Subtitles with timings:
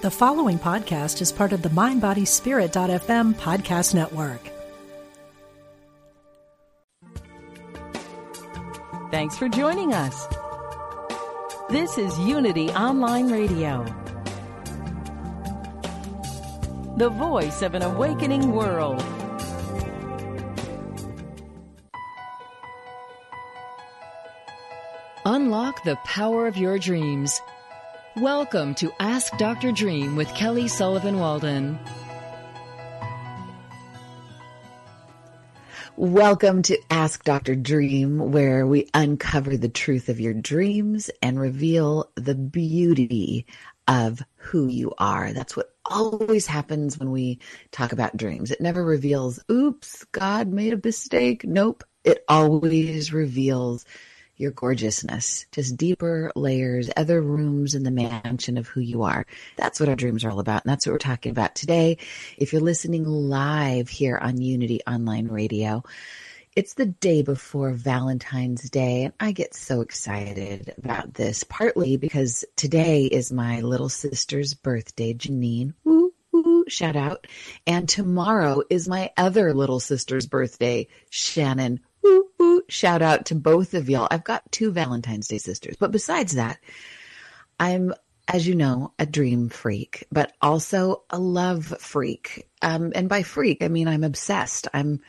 [0.00, 4.40] The following podcast is part of the MindBodySpirit.fm podcast network.
[9.10, 10.28] Thanks for joining us.
[11.68, 13.84] This is Unity Online Radio,
[16.96, 19.02] the voice of an awakening world.
[25.24, 27.42] Unlock the power of your dreams.
[28.20, 29.70] Welcome to Ask Dr.
[29.70, 31.78] Dream with Kelly Sullivan Walden.
[35.94, 37.54] Welcome to Ask Dr.
[37.54, 43.46] Dream, where we uncover the truth of your dreams and reveal the beauty
[43.86, 45.32] of who you are.
[45.32, 47.38] That's what always happens when we
[47.70, 48.50] talk about dreams.
[48.50, 51.44] It never reveals, oops, God made a mistake.
[51.44, 51.84] Nope.
[52.02, 53.84] It always reveals
[54.38, 59.26] your gorgeousness, just deeper layers, other rooms in the mansion of who you are.
[59.56, 60.64] That's what our dreams are all about.
[60.64, 61.98] And that's what we're talking about today.
[62.38, 65.82] If you're listening live here on Unity Online Radio,
[66.54, 72.44] it's the day before Valentine's Day, and I get so excited about this, partly because
[72.56, 75.74] today is my little sister's birthday, Janine.
[75.84, 77.26] Woo, woo, shout out.
[77.66, 81.80] And tomorrow is my other little sister's birthday, Shannon
[82.68, 84.08] shout out to both of y'all.
[84.10, 86.58] I've got two Valentine's Day sisters, but besides that,
[87.58, 87.94] I'm,
[88.26, 92.48] as you know, a dream freak, but also a love freak.
[92.62, 94.68] Um, and by freak, I mean I'm obsessed.
[94.72, 95.00] I'm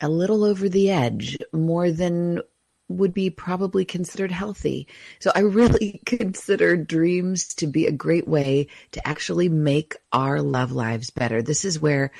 [0.00, 2.40] a little over the edge, more than
[2.88, 4.88] would be probably considered healthy.
[5.20, 10.72] So I really consider dreams to be a great way to actually make our love
[10.72, 11.42] lives better.
[11.42, 12.10] This is where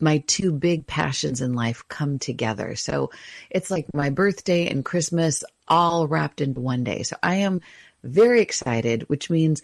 [0.00, 2.74] my two big passions in life come together.
[2.76, 3.10] So
[3.50, 7.04] it's like my birthday and Christmas all wrapped into one day.
[7.04, 7.60] So I am
[8.02, 9.62] very excited, which means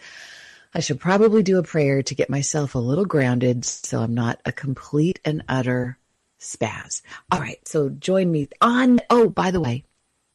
[0.74, 4.40] I should probably do a prayer to get myself a little grounded so I'm not
[4.44, 5.98] a complete and utter
[6.40, 7.02] spaz.
[7.32, 7.66] All right.
[7.66, 9.00] So join me on.
[9.10, 9.84] Oh, by the way,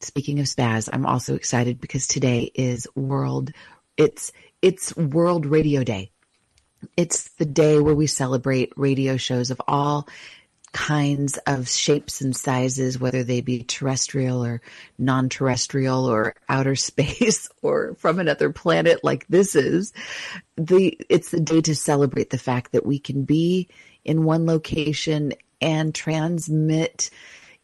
[0.04, 3.52] speaking of spaz, I'm also excited because today is world,
[3.96, 4.32] it's,
[4.62, 6.10] it's World Radio Day.
[6.96, 10.08] It's the day where we celebrate radio shows of all
[10.74, 14.60] kinds of shapes and sizes, whether they be terrestrial or
[14.98, 19.94] non terrestrial or outer space or from another planet like this is.
[20.56, 23.68] The, it's the day to celebrate the fact that we can be
[24.04, 27.08] in one location and transmit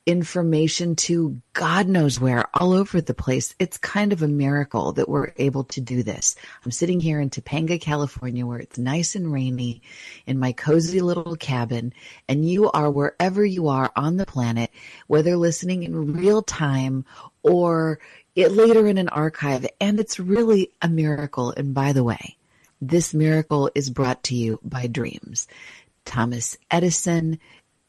[0.07, 3.55] information to God knows where, all over the place.
[3.59, 6.37] It's kind of a miracle that we're able to do this.
[6.65, 9.83] I'm sitting here in Topanga, California, where it's nice and rainy
[10.27, 11.93] in my cozy little cabin,
[12.29, 14.71] and you are wherever you are on the planet,
[15.07, 17.05] whether listening in real time
[17.43, 18.01] or
[18.35, 19.67] it later in an archive.
[19.81, 21.53] And it's really a miracle.
[21.57, 22.37] And by the way,
[22.81, 25.47] this miracle is brought to you by dreams.
[26.05, 27.39] Thomas Edison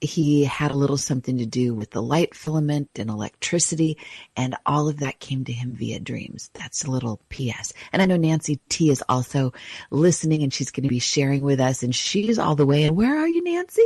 [0.02, 3.98] he had a little something to do with the light filament and electricity,
[4.36, 6.50] and all of that came to him via dreams.
[6.54, 7.72] That's a little PS.
[7.94, 9.54] And I know Nancy T is also
[9.92, 12.84] listening and she's going to be sharing with us, and she's all the way.
[12.86, 13.86] And where are you, Nancy?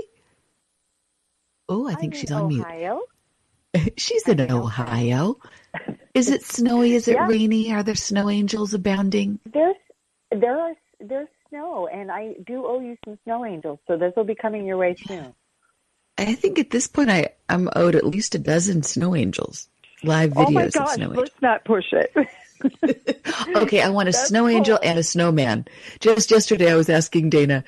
[1.68, 3.02] Oh, I think I'm she's on Ohio.
[3.74, 3.94] mute.
[3.98, 5.38] she's in Ohio.
[6.14, 6.94] Is it snowy?
[6.94, 7.28] Is it Yeah.
[7.28, 7.74] rainy?
[7.74, 9.40] Are there snow angels abounding?
[9.52, 9.76] There's
[10.32, 14.24] there are there's snow, and I do owe you some snow angels, so those will
[14.24, 15.34] be coming your way soon.
[16.18, 19.68] I think at this point I, I'm owed at least a dozen snow angels.
[20.04, 21.18] Live videos oh my of gosh, snow angels.
[21.18, 22.14] let's not push it.
[23.56, 25.66] okay, I want a That's snow angel and a snowman.
[26.00, 27.64] Just yesterday, I was asking Dana,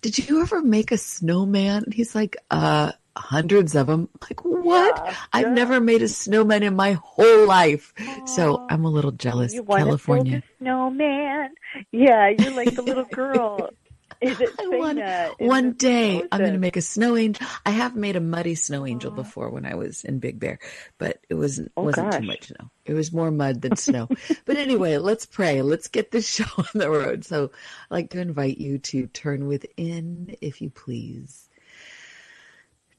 [0.00, 5.02] "Did you ever make a snowman?" And he's like, "Uh, hundreds of them." Like, what?
[5.04, 5.54] Yeah, I've yeah.
[5.54, 7.94] never made a snowman in my whole life,
[8.26, 9.54] so I'm a little jealous.
[9.54, 10.24] you want California.
[10.24, 11.54] to build a snowman?
[11.92, 13.70] Yeah, you're like the little girl.
[14.20, 17.46] Is it want that one day I'm going to make a snow angel.
[17.64, 20.58] I have made a muddy snow angel before when I was in Big Bear,
[20.98, 22.70] but it wasn't Oh, wasn't too much snow.
[22.84, 24.08] It was more mud than snow.
[24.44, 25.62] but anyway, let's pray.
[25.62, 27.24] Let's get this show on the road.
[27.24, 31.48] So I'd like to invite you to turn within, if you please.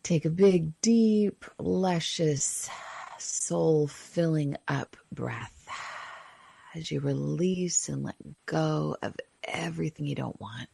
[0.03, 2.69] Take a big, deep, luscious,
[3.17, 5.67] soul filling up breath
[6.73, 8.15] as you release and let
[8.45, 10.69] go of everything you don't want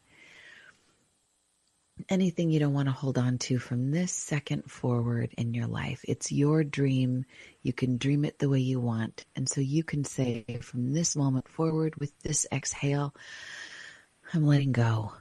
[2.09, 6.01] anything you don't want to hold on to from this second forward in your life.
[6.07, 7.25] It's your dream.
[7.61, 9.25] You can dream it the way you want.
[9.35, 13.15] And so you can say from this moment forward with this exhale,
[14.33, 15.13] I'm letting go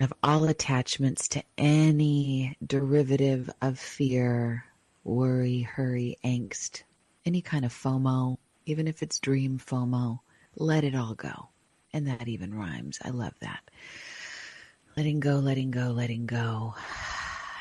[0.00, 4.64] of all attachments to any derivative of fear,
[5.04, 6.82] worry, hurry, angst,
[7.26, 10.20] any kind of FOMO, even if it's dream FOMO.
[10.56, 11.48] Let it all go.
[11.92, 12.98] And that even rhymes.
[13.04, 13.60] I love that.
[15.00, 16.74] Letting go, letting go, letting go.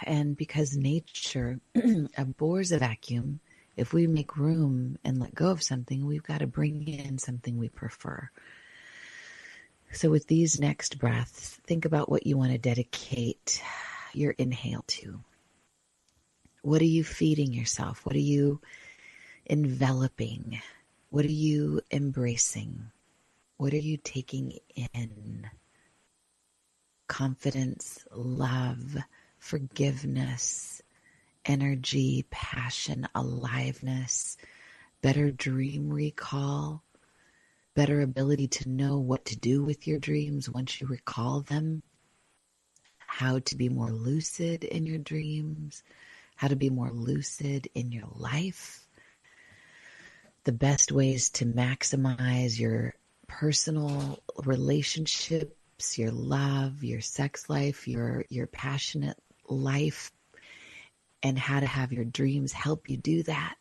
[0.04, 1.60] And because nature
[2.18, 3.42] abhors a vacuum,
[3.76, 7.58] if we make room and let go of something, we've got to bring in something
[7.58, 8.30] we prefer.
[9.92, 13.62] So, with these next breaths, think about what you want to dedicate
[14.14, 15.20] your inhale to.
[16.62, 18.06] What are you feeding yourself?
[18.06, 18.62] What are you
[19.46, 20.62] enveloping?
[21.10, 22.92] What are you embracing?
[23.58, 24.60] What are you taking
[24.94, 25.50] in?
[27.10, 28.96] Confidence, love,
[29.40, 30.82] forgiveness,
[31.44, 34.38] energy, passion, aliveness,
[35.02, 36.84] better dream recall,
[37.74, 41.82] better ability to know what to do with your dreams once you recall them,
[43.00, 45.84] how to be more lucid in your dreams,
[46.36, 48.88] how to be more lucid in your life,
[50.44, 52.94] the best ways to maximize your
[53.28, 54.22] personal
[55.80, 59.18] relationships, your love, your sex life, your your passionate
[59.48, 60.12] life
[61.24, 63.56] and how to have your dreams help you do that.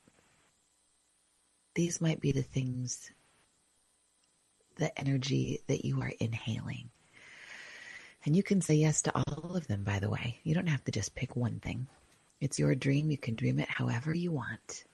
[1.74, 3.10] These might be the things,
[4.76, 6.90] the energy that you are inhaling.
[8.24, 10.38] And you can say yes to all of them, by the way.
[10.42, 11.86] You don't have to just pick one thing.
[12.40, 13.10] It's your dream.
[13.10, 14.84] You can dream it however you want.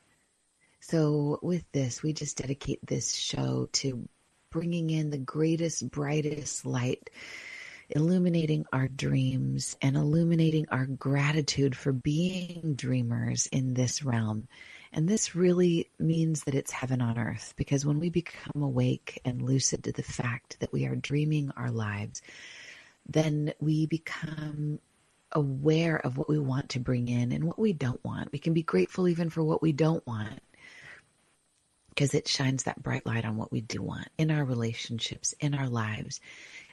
[0.80, 4.08] So, with this, we just dedicate this show to
[4.54, 7.10] bringing in the greatest, brightest light
[7.90, 14.46] illuminating our dreams and illuminating our gratitude for being dreamers in this realm.
[14.92, 19.42] And this really means that it's heaven on earth because when we become awake and
[19.42, 22.22] lucid to the fact that we are dreaming our lives,
[23.08, 24.78] then we become
[25.32, 28.30] aware of what we want to bring in and what we don't want.
[28.30, 30.40] We can be grateful even for what we don't want
[31.94, 35.54] because it shines that bright light on what we do want in our relationships, in
[35.54, 36.20] our lives.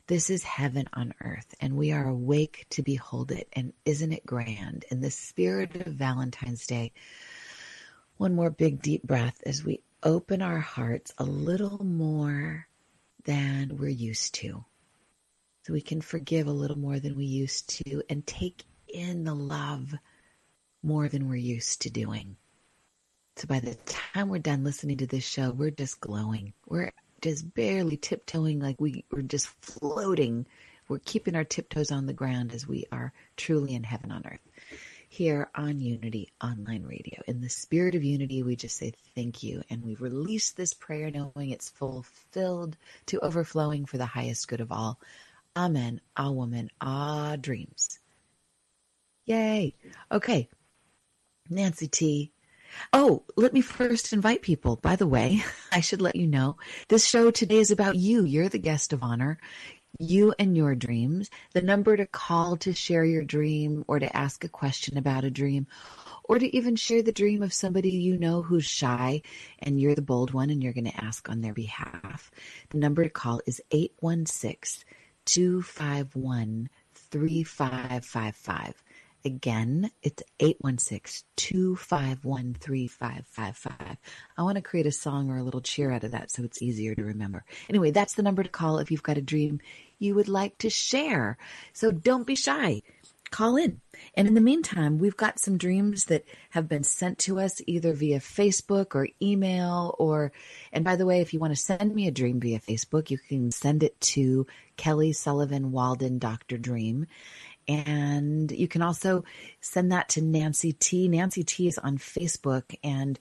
[0.08, 3.48] This is heaven on earth, and we are awake to behold it.
[3.54, 4.86] And isn't it grand?
[4.90, 6.92] In the spirit of Valentine's Day,
[8.18, 12.68] one more big deep breath as we open our hearts a little more
[13.26, 14.66] than we're used to.
[15.64, 19.36] So we can forgive a little more than we used to and take in the
[19.36, 19.94] love
[20.82, 22.38] more than we're used to doing.
[23.38, 26.54] So by the time we're done listening to this show, we're just glowing.
[26.68, 26.92] We're
[27.22, 30.46] just barely tiptoeing like we, we're just floating.
[30.88, 34.42] We're keeping our tiptoes on the ground as we are truly in heaven on earth.
[35.08, 37.22] Here on Unity Online Radio.
[37.28, 39.62] In the spirit of unity, we just say thank you.
[39.70, 44.72] And we release this prayer knowing it's fulfilled to overflowing for the highest good of
[44.72, 45.00] all.
[45.56, 46.00] Amen.
[46.16, 46.70] Ah, woman.
[46.80, 48.00] Ah, dreams.
[49.26, 49.76] Yay.
[50.12, 50.50] Okay.
[51.50, 52.32] Nancy T.
[52.94, 54.76] Oh, let me first invite people.
[54.76, 56.58] By the way, I should let you know
[56.88, 58.24] this show today is about you.
[58.24, 59.38] You're the guest of honor.
[60.00, 61.30] You and your dreams.
[61.54, 65.30] The number to call to share your dream or to ask a question about a
[65.30, 65.68] dream
[66.24, 69.22] or to even share the dream of somebody you know who's shy
[69.60, 72.32] and you're the bold one and you're going to ask on their behalf.
[72.70, 74.86] The number to call is 816
[75.26, 78.84] 251 3555.
[79.24, 83.98] Again, it's 816 251 3555.
[84.38, 86.62] I want to create a song or a little cheer out of that so it's
[86.62, 87.44] easier to remember.
[87.70, 89.60] Anyway, that's the number to call if you've got a dream
[90.00, 91.38] you would like to share.
[91.74, 92.82] So don't be shy.
[93.30, 93.80] Call in.
[94.16, 97.94] And in the meantime, we've got some dreams that have been sent to us either
[97.94, 100.34] via Facebook or email or
[100.74, 103.18] and by the way, if you want to send me a dream via Facebook, you
[103.18, 106.58] can send it to Kelly Sullivan Walden Dr.
[106.58, 107.08] Dream.
[107.72, 109.24] And you can also
[109.62, 111.08] send that to Nancy T.
[111.08, 113.18] Nancy T is on Facebook and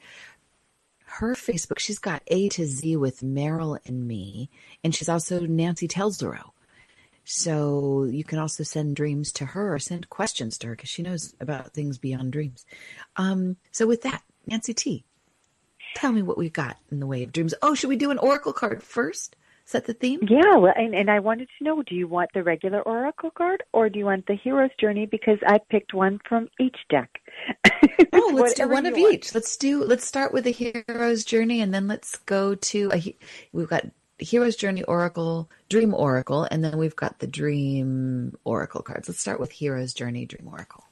[1.04, 4.49] her Facebook, she's got A to Z with Meryl and me.
[4.85, 6.50] And she's also Nancy Telsdoro.
[7.25, 11.02] So you can also send dreams to her or send questions to her because she
[11.02, 12.64] knows about things beyond dreams.
[13.16, 15.04] Um, so with that, Nancy T,
[15.95, 17.54] tell me what we've got in the way of dreams.
[17.61, 19.37] Oh, should we do an oracle card first?
[19.71, 20.19] Is that the theme?
[20.29, 23.62] Yeah, well, and, and I wanted to know, do you want the regular oracle card
[23.73, 25.07] or do you want the hero's journey?
[25.07, 27.09] Because I picked one from each deck.
[28.12, 29.15] oh, let's do one of want.
[29.15, 29.33] each.
[29.33, 29.85] Let's do.
[29.85, 33.17] Let's start with the hero's journey, and then let's go to a.
[33.53, 33.87] We've got
[34.19, 39.09] hero's journey oracle, dream oracle, and then we've got the dream oracle cards.
[39.09, 40.83] Let's start with hero's journey, dream oracle.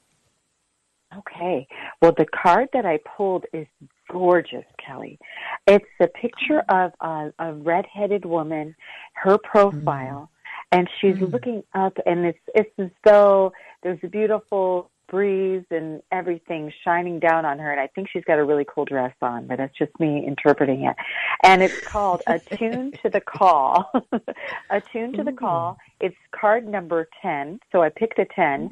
[1.17, 1.67] Okay.
[2.03, 3.67] Well, the card that I pulled is
[4.11, 5.19] gorgeous, Kelly.
[5.67, 8.75] It's a picture of a, a red-headed woman,
[9.15, 10.79] her profile, mm.
[10.79, 11.33] and she's mm.
[11.33, 17.45] looking up, and it's it's as though there's a beautiful breeze and everything shining down
[17.45, 17.71] on her.
[17.71, 20.85] And I think she's got a really cool dress on, but that's just me interpreting
[20.85, 20.97] it.
[21.43, 23.91] And it's called Attune to the Call.
[24.71, 25.79] Attune to the Call.
[26.00, 27.61] It's card number 10.
[27.73, 28.71] So I picked a 10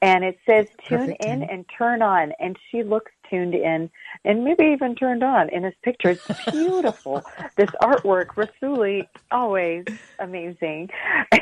[0.00, 2.32] and it says tune Perfect in and turn on.
[2.38, 3.90] And she looks tuned in
[4.24, 7.22] and maybe even turned on in this picture it's beautiful.
[7.56, 9.84] This artwork Rassouli always
[10.18, 10.90] amazing.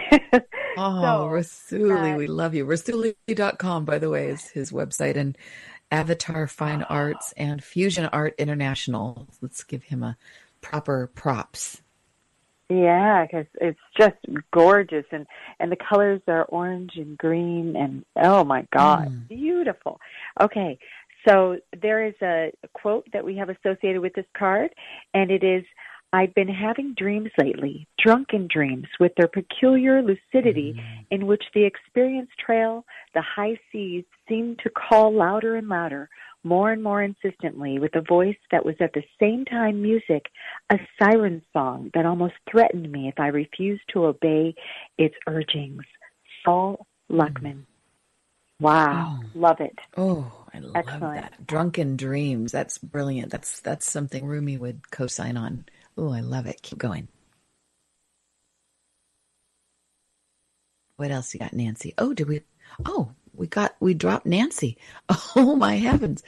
[0.79, 2.67] Oh so, Rassouli uh, we love you.
[2.67, 5.17] Rassouli.com by the way is his website.
[5.17, 5.39] And
[5.91, 9.27] avatar fine arts and fusion art international.
[9.41, 10.19] Let's give him a
[10.61, 11.81] proper props
[12.69, 14.17] yeah, because it's just
[14.53, 15.27] gorgeous, and
[15.61, 19.29] and the colors are orange and green, and oh my God, mm.
[19.29, 20.01] beautiful.
[20.41, 20.79] Okay,
[21.29, 24.71] so there is a quote that we have associated with this card,
[25.15, 25.65] and it is.
[26.13, 31.07] I've been having dreams lately, drunken dreams with their peculiar lucidity mm.
[31.11, 36.09] in which the experience trail, the high seas seem to call louder and louder,
[36.45, 40.26] more and more insistently with a voice that was at the same time music,
[40.71, 44.54] a siren song that almost threatened me if I refused to obey
[44.97, 45.83] its urgings.
[46.45, 47.54] Saul Luckman.
[47.54, 47.66] Mm.
[48.59, 49.30] Wow, oh.
[49.35, 49.78] love it.
[49.99, 51.21] Oh, I love Excellent.
[51.21, 51.47] that.
[51.47, 52.52] Drunken dreams.
[52.52, 53.30] That's brilliant.
[53.30, 55.66] That's that's something Rumi would co-sign on.
[55.99, 56.62] Oh, I love it.
[56.62, 57.09] Keep going.
[60.97, 61.92] What else you got, Nancy?
[61.99, 62.40] Oh, did we?
[62.87, 64.78] Oh, we got we dropped Nancy.
[65.38, 66.23] Oh my heavens.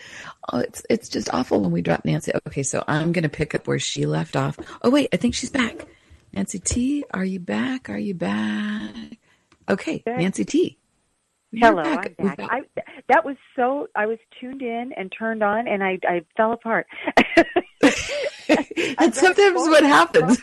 [0.53, 2.33] Oh, it's it's just awful when we drop Nancy.
[2.47, 4.59] Okay, so I'm gonna pick up where she left off.
[4.83, 5.87] Oh wait, I think she's back.
[6.33, 7.89] Nancy T, are you back?
[7.89, 9.19] Are you back?
[9.69, 10.79] Okay, Nancy T.
[11.53, 12.15] Hello, back.
[12.19, 12.51] I'm back.
[12.51, 12.61] I,
[13.09, 13.89] that was so.
[13.95, 16.87] I was tuned in and turned on, and I I fell apart.
[18.99, 20.41] and sometimes what happens,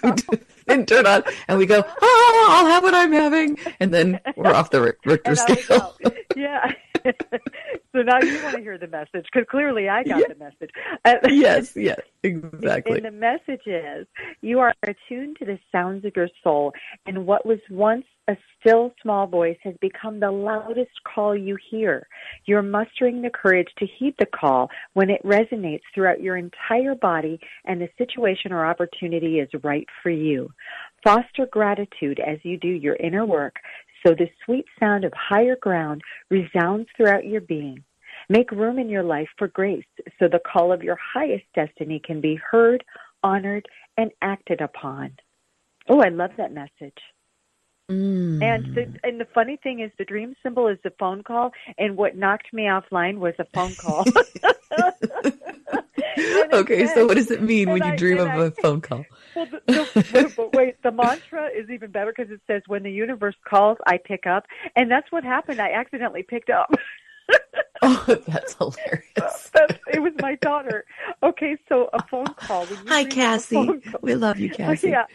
[0.68, 4.54] and turn on, and we go, "Oh, I'll have what I'm having," and then we're
[4.54, 5.96] off the Richter scale.
[6.36, 6.72] yeah.
[7.06, 10.72] so now you want to hear the message because clearly I got the message.
[11.04, 12.98] Uh, yes, yes, exactly.
[12.98, 14.08] And the message is
[14.42, 16.74] you are attuned to the sounds of your soul,
[17.06, 22.08] and what was once a still small voice has become the loudest call you hear.
[22.46, 27.40] You're mustering the courage to heed the call when it resonates throughout your entire body
[27.66, 30.50] and the situation or opportunity is right for you.
[31.04, 33.56] Foster gratitude as you do your inner work
[34.06, 37.84] so the sweet sound of higher ground resounds throughout your being.
[38.30, 39.86] Make room in your life for grace
[40.20, 42.84] so the call of your highest destiny can be heard,
[43.24, 45.16] honored, and acted upon.
[45.88, 46.98] Oh, I love that message.
[47.92, 48.42] Mm.
[48.42, 51.96] And the and the funny thing is, the dream symbol is the phone call, and
[51.96, 54.06] what knocked me offline was a phone call.
[56.54, 59.06] okay, so what does it mean when you I, dream of I, a phone call?
[59.68, 63.78] The, but wait, the mantra is even better because it says, "When the universe calls,
[63.86, 64.46] I pick up,"
[64.76, 65.60] and that's what happened.
[65.60, 66.72] I accidentally picked up.
[67.82, 69.50] oh, that's hilarious.
[69.54, 70.86] That's, it was my daughter.
[71.24, 72.68] Okay, so a phone call.
[72.88, 73.68] Hi, Cassie.
[74.02, 74.90] We love you, Cassie.
[74.90, 75.06] Yeah.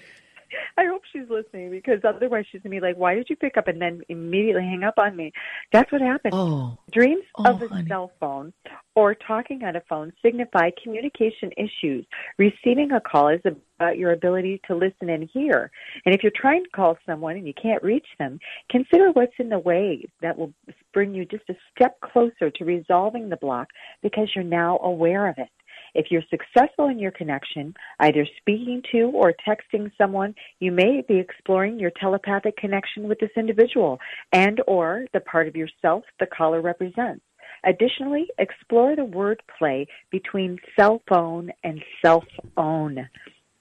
[0.76, 3.68] I hope she's listening because otherwise she's gonna be like, "Why did you pick up
[3.68, 5.32] and then immediately hang up on me?"
[5.72, 6.34] That's what happened.
[6.34, 7.88] Oh, Dreams oh, of a honey.
[7.88, 8.52] cell phone
[8.94, 12.04] or talking on a phone signify communication issues.
[12.38, 15.70] Receiving a call is about your ability to listen and hear.
[16.04, 18.38] And if you're trying to call someone and you can't reach them,
[18.70, 20.52] consider what's in the way that will
[20.92, 23.68] bring you just a step closer to resolving the block
[24.02, 25.48] because you're now aware of it.
[25.94, 31.18] If you're successful in your connection, either speaking to or texting someone, you may be
[31.18, 33.98] exploring your telepathic connection with this individual
[34.32, 37.22] and or the part of yourself the caller represents.
[37.64, 42.24] Additionally, explore the wordplay between cell phone and self
[42.56, 43.08] own.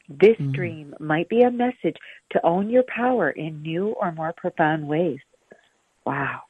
[0.08, 0.54] This mm.
[0.54, 1.98] dream might be a message
[2.32, 5.20] to own your power in new or more profound ways.
[6.06, 6.42] Wow.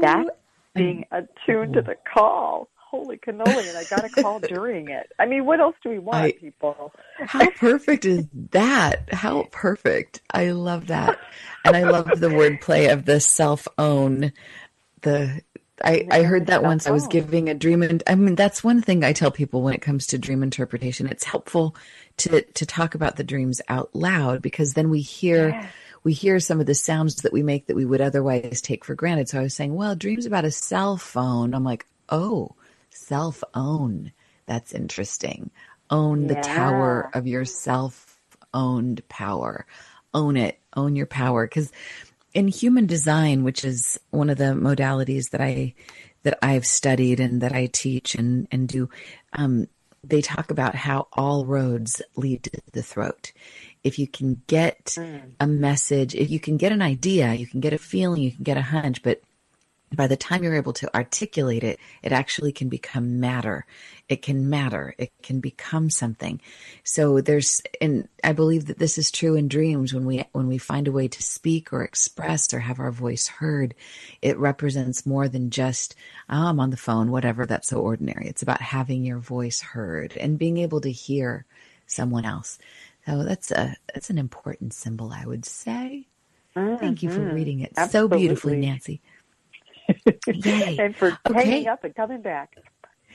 [0.00, 0.28] That's
[0.74, 5.10] being attuned to the call holy cannoli, and I got a call during it.
[5.18, 6.92] I mean, what else do we want, I, people?
[7.18, 9.12] how perfect is that?
[9.12, 10.20] How perfect.
[10.30, 11.18] I love that.
[11.64, 14.32] And I love the wordplay of the self own.
[15.00, 15.40] The
[15.82, 16.86] I, I heard that once.
[16.86, 19.74] I was giving a dream, and I mean that's one thing I tell people when
[19.74, 21.06] it comes to dream interpretation.
[21.06, 21.74] It's helpful
[22.18, 25.68] to to talk about the dreams out loud because then we hear yeah.
[26.04, 28.94] we hear some of the sounds that we make that we would otherwise take for
[28.94, 29.28] granted.
[29.28, 31.54] So I was saying, well, dreams about a cell phone.
[31.54, 32.54] I'm like, oh,
[32.90, 34.12] self own.
[34.46, 35.50] That's interesting.
[35.90, 36.34] Own yeah.
[36.34, 38.20] the tower of your self
[38.52, 39.66] owned power.
[40.14, 40.58] Own it.
[40.76, 41.46] Own your power.
[41.46, 41.72] Because
[42.34, 45.74] in human design, which is one of the modalities that I
[46.22, 48.88] that I've studied and that I teach and and do,
[49.32, 49.66] um,
[50.04, 53.32] they talk about how all roads lead to the throat.
[53.84, 55.32] If you can get mm.
[55.40, 58.44] a message, if you can get an idea, you can get a feeling, you can
[58.44, 59.20] get a hunch, but
[59.94, 63.66] by the time you're able to articulate it, it actually can become matter.
[64.08, 64.94] It can matter.
[64.98, 66.40] It can become something.
[66.84, 70.58] So there's, and I believe that this is true in dreams when we, when we
[70.58, 73.74] find a way to speak or express or have our voice heard,
[74.20, 75.94] it represents more than just,
[76.28, 78.28] oh, I'm on the phone, whatever, that's so ordinary.
[78.28, 81.44] It's about having your voice heard and being able to hear
[81.86, 82.58] someone else.
[83.06, 86.06] So that's a, that's an important symbol, I would say.
[86.56, 86.76] Mm-hmm.
[86.76, 87.34] Thank you for mm-hmm.
[87.34, 88.16] reading it Absolutely.
[88.16, 89.00] so beautifully, Nancy.
[90.78, 91.44] And for okay.
[91.44, 92.56] hanging up and coming back.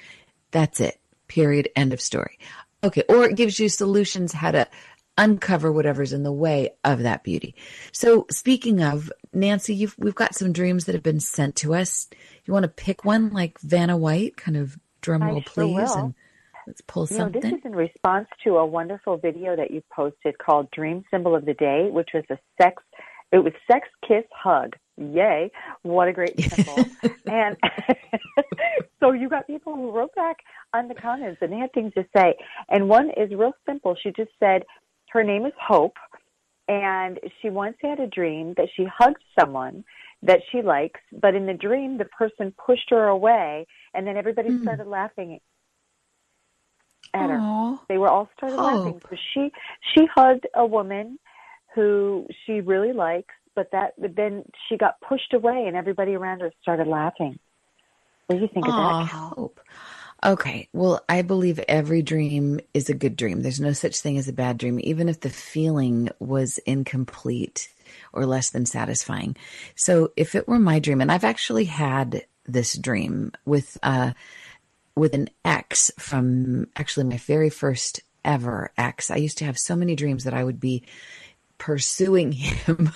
[0.54, 1.00] That's it.
[1.26, 1.68] Period.
[1.74, 2.38] End of story.
[2.84, 3.02] Okay.
[3.08, 4.68] Or it gives you solutions how to
[5.18, 7.56] uncover whatever's in the way of that beauty.
[7.90, 12.08] So speaking of Nancy, we've got some dreams that have been sent to us.
[12.44, 16.14] You want to pick one like Vanna White, kind of drum roll, please, and
[16.68, 17.42] let's pull you something.
[17.42, 21.34] Know, this is in response to a wonderful video that you posted called "Dream Symbol
[21.34, 22.80] of the Day," which was a sex.
[23.32, 24.76] It was sex kiss hug.
[24.96, 25.50] Yay!
[25.82, 26.84] What a great symbol.
[27.26, 27.56] and
[29.04, 30.38] so you got people who wrote back
[30.72, 32.34] on the comments and they had things to say.
[32.68, 33.96] And one is real simple.
[34.02, 34.62] She just said
[35.10, 35.96] her name is Hope,
[36.68, 39.84] and she once had a dream that she hugged someone
[40.22, 44.48] that she likes, but in the dream the person pushed her away, and then everybody
[44.48, 44.62] mm.
[44.62, 45.38] started laughing
[47.12, 47.78] at Aww.
[47.78, 47.84] her.
[47.88, 48.84] They were all started Hope.
[48.84, 49.02] laughing.
[49.08, 49.52] So she
[49.94, 51.18] she hugged a woman
[51.74, 56.40] who she really likes but that but then she got pushed away and everybody around
[56.40, 57.38] her started laughing.
[58.26, 59.06] What do you think of that?
[59.08, 59.60] Hope.
[60.24, 60.68] Okay.
[60.72, 63.42] Well, I believe every dream is a good dream.
[63.42, 67.68] There's no such thing as a bad dream, even if the feeling was incomplete
[68.12, 69.36] or less than satisfying.
[69.74, 74.12] So if it were my dream, and I've actually had this dream with uh
[74.94, 79.10] with an ex from actually my very first ever ex.
[79.10, 80.84] I used to have so many dreams that I would be
[81.58, 82.92] pursuing him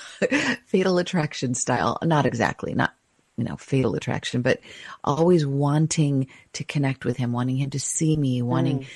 [0.67, 1.99] fatal attraction style.
[2.03, 2.95] Not exactly, not,
[3.39, 4.61] you know, fatal attraction, but
[5.05, 8.87] always wanting to connect with him, wanting him to see me, wanting, mm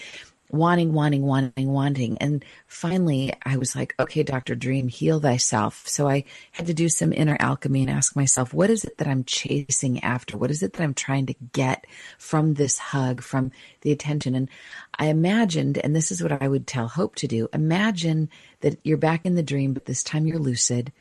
[0.52, 2.18] wanting, wanting, wanting, wanting.
[2.18, 4.54] And finally, I was like, okay, Dr.
[4.54, 5.88] Dream, heal thyself.
[5.88, 9.08] So I had to do some inner alchemy and ask myself, what is it that
[9.08, 10.36] I'm chasing after?
[10.36, 11.86] What is it that I'm trying to get
[12.18, 14.34] from this hug, from the attention?
[14.34, 14.50] And
[14.98, 18.28] I imagined, and this is what I would tell Hope to do imagine
[18.60, 20.92] that you're back in the dream, but this time you're lucid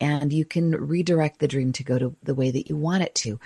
[0.00, 3.14] and you can redirect the dream to go to the way that you want it
[3.14, 3.38] to.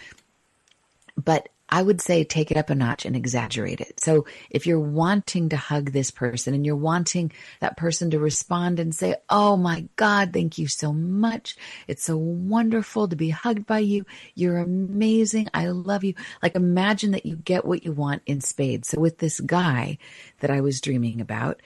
[1.23, 4.01] But I would say take it up a notch and exaggerate it.
[4.01, 8.81] So if you're wanting to hug this person and you're wanting that person to respond
[8.81, 11.57] and say, Oh my God, thank you so much.
[11.87, 14.05] It's so wonderful to be hugged by you.
[14.35, 15.49] You're amazing.
[15.55, 16.15] I love you.
[16.43, 18.89] Like imagine that you get what you want in spades.
[18.89, 19.99] So with this guy
[20.41, 21.63] that I was dreaming about,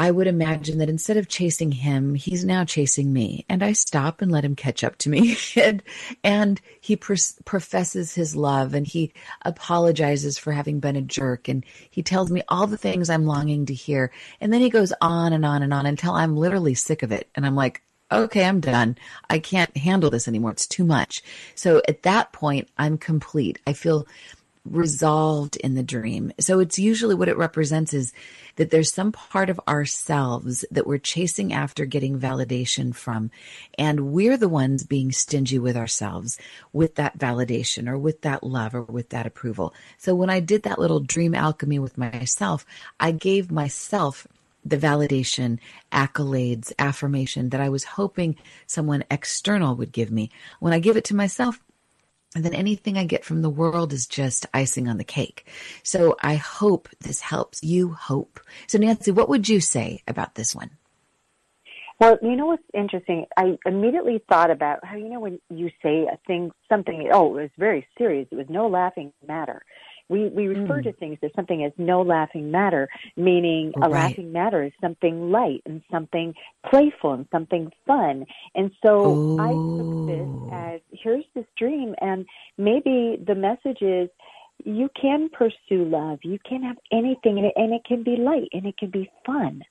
[0.00, 3.44] I would imagine that instead of chasing him, he's now chasing me.
[3.50, 5.36] And I stop and let him catch up to me.
[5.56, 5.82] and,
[6.24, 11.48] and he professes his love and he apologizes for having been a jerk.
[11.48, 14.10] And he tells me all the things I'm longing to hear.
[14.40, 17.28] And then he goes on and on and on until I'm literally sick of it.
[17.34, 18.96] And I'm like, okay, I'm done.
[19.28, 20.52] I can't handle this anymore.
[20.52, 21.22] It's too much.
[21.54, 23.58] So at that point, I'm complete.
[23.66, 24.06] I feel
[24.64, 26.32] resolved in the dream.
[26.38, 28.12] So it's usually what it represents is
[28.60, 33.30] that there's some part of ourselves that we're chasing after getting validation from.
[33.78, 36.38] And we're the ones being stingy with ourselves
[36.70, 39.72] with that validation or with that love or with that approval.
[39.96, 42.66] So when I did that little dream alchemy with myself,
[43.00, 44.26] I gave myself
[44.62, 45.58] the validation,
[45.90, 50.28] accolades, affirmation that I was hoping someone external would give me.
[50.58, 51.58] When I give it to myself,
[52.34, 55.46] and then anything I get from the world is just icing on the cake.
[55.82, 58.40] So I hope this helps you hope.
[58.66, 60.70] So Nancy, what would you say about this one?
[61.98, 63.26] Well, you know what's interesting?
[63.36, 67.42] I immediately thought about how, you know, when you say a thing, something, oh, it
[67.42, 68.26] was very serious.
[68.30, 69.62] It was no laughing matter.
[70.10, 70.84] We we refer mm.
[70.84, 75.62] to things as something as no laughing matter, meaning a laughing matter is something light
[75.64, 76.34] and something
[76.68, 78.26] playful and something fun.
[78.56, 79.38] And so Ooh.
[79.38, 82.26] I took this as here's this dream, and
[82.58, 84.10] maybe the message is
[84.64, 88.48] you can pursue love, you can have anything, and it, and it can be light
[88.52, 89.62] and it can be fun.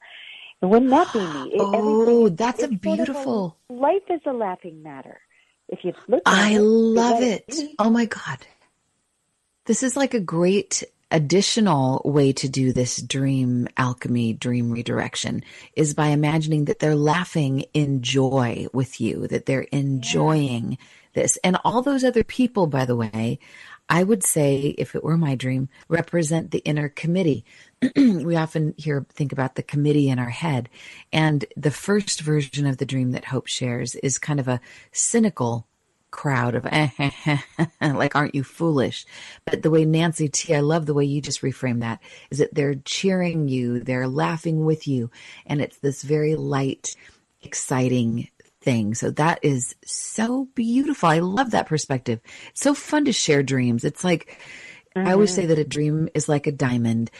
[0.61, 1.53] And wouldn't that be neat?
[1.59, 3.23] oh, that's a beautiful.
[3.23, 5.19] Sort of a, life is a laughing matter.
[5.67, 7.43] If you look, I love it.
[7.77, 8.39] Oh my god.
[9.65, 15.43] This is like a great additional way to do this dream alchemy, dream redirection
[15.75, 20.77] is by imagining that they're laughing in joy with you, that they're enjoying yeah.
[21.13, 21.37] this.
[21.43, 23.39] And all those other people, by the way,
[23.91, 27.43] I would say, if it were my dream, represent the inner committee.
[27.95, 30.69] we often hear, think about the committee in our head.
[31.11, 35.65] And the first version of the dream that Hope shares is kind of a cynical
[36.11, 36.65] crowd of
[37.81, 39.05] like aren't you foolish?
[39.45, 42.53] But the way nancy t i love the way you just reframe that is that
[42.53, 45.11] they're cheering you they're laughing with you
[45.45, 46.95] and it's this very light
[47.41, 48.29] exciting
[48.61, 48.93] thing.
[48.93, 51.09] So that is so beautiful.
[51.09, 52.19] I love that perspective.
[52.49, 53.85] It's so fun to share dreams.
[53.85, 54.37] It's like
[54.95, 55.07] mm-hmm.
[55.07, 55.49] i always say mm-hmm.
[55.49, 57.11] that a dream is like a diamond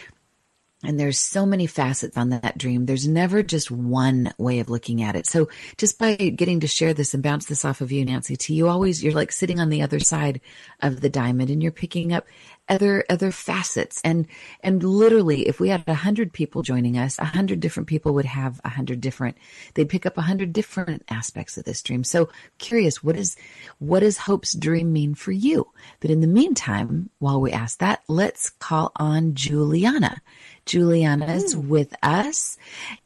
[0.83, 2.85] and there's so many facets on that dream.
[2.85, 5.25] There's never just one way of looking at it.
[5.27, 8.53] So just by getting to share this and bounce this off of you, Nancy T,
[8.53, 10.39] you always, you're like sitting on the other side
[10.81, 12.25] of the diamond and you're picking up
[12.69, 13.99] other, other facets.
[14.03, 14.27] And,
[14.61, 18.25] and literally, if we had a hundred people joining us, a hundred different people would
[18.25, 19.37] have a hundred different,
[19.73, 22.03] they'd pick up a hundred different aspects of this dream.
[22.03, 22.29] So
[22.59, 23.35] curious, what is,
[23.79, 25.67] what does Hope's dream mean for you?
[25.99, 30.21] But in the meantime, while we ask that, let's call on Juliana.
[30.65, 31.67] Juliana is hmm.
[31.67, 32.57] with us.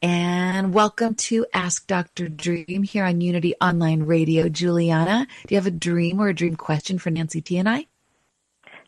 [0.02, 2.28] And welcome to Ask Dr.
[2.28, 4.48] Dream here on Unity Online Radio.
[4.50, 7.86] Juliana, do you have a dream or a dream question for Nancy T and I?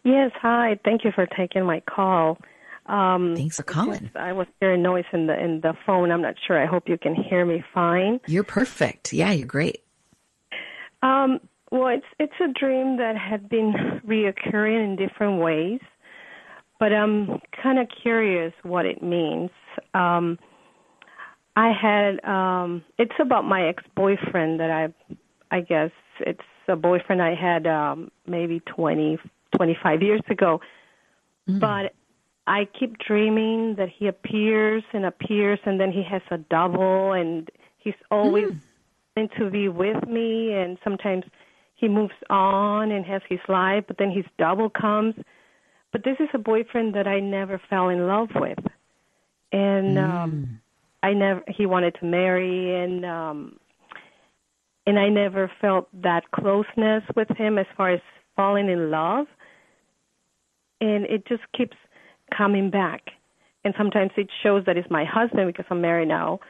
[0.06, 0.78] Yes, hi.
[0.84, 2.38] Thank you for taking my call.
[2.86, 4.10] Um, Thanks for calling.
[4.14, 6.10] I was hearing noise in the in the phone.
[6.12, 6.62] I'm not sure.
[6.62, 8.20] I hope you can hear me fine.
[8.26, 9.12] You're perfect.
[9.12, 9.82] Yeah, you're great.
[11.02, 11.40] Um,
[11.70, 15.80] well, it's it's a dream that had been reoccurring in different ways
[16.78, 19.50] but I'm kind of curious what it means.
[19.94, 20.38] Um,
[21.56, 25.16] I had um, it's about my ex-boyfriend that I,
[25.56, 25.90] I guess
[26.20, 29.18] it's a boyfriend I had um, maybe twenty,
[29.56, 30.60] twenty-five years ago,
[31.48, 31.60] mm.
[31.60, 31.94] but
[32.46, 37.50] I keep dreaming that he appears and appears, and then he has a double, and
[37.78, 38.52] he's always
[39.16, 39.36] mm.
[39.38, 41.24] to be with me, and sometimes
[41.74, 45.14] he moves on and has his life, but then his double comes
[45.96, 48.58] but this is a boyfriend that I never fell in love with,
[49.50, 50.04] and mm.
[50.04, 50.60] um,
[51.02, 51.42] I never.
[51.48, 53.56] He wanted to marry, and um,
[54.86, 58.00] and I never felt that closeness with him as far as
[58.36, 59.26] falling in love.
[60.80, 61.76] And it just keeps
[62.36, 63.02] coming back,
[63.64, 66.40] and sometimes it shows that it's my husband because I'm married now,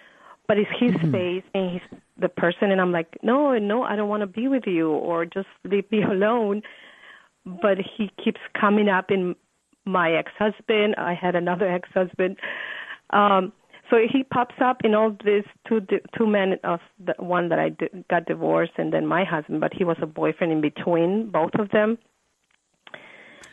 [0.49, 1.13] but it's his mm-hmm.
[1.13, 4.49] face and he's the person, and I'm like, no, no, I don't want to be
[4.49, 6.63] with you, or just leave me alone
[7.47, 9.37] but he keeps coming up in
[9.85, 10.97] my ex-husband.
[10.99, 12.37] I had another ex-husband.
[13.11, 13.53] Um,
[13.89, 15.81] so he pops up in all these two
[16.19, 17.71] two men of the one that I
[18.11, 21.71] got divorced and then my husband, but he was a boyfriend in between both of
[21.71, 21.97] them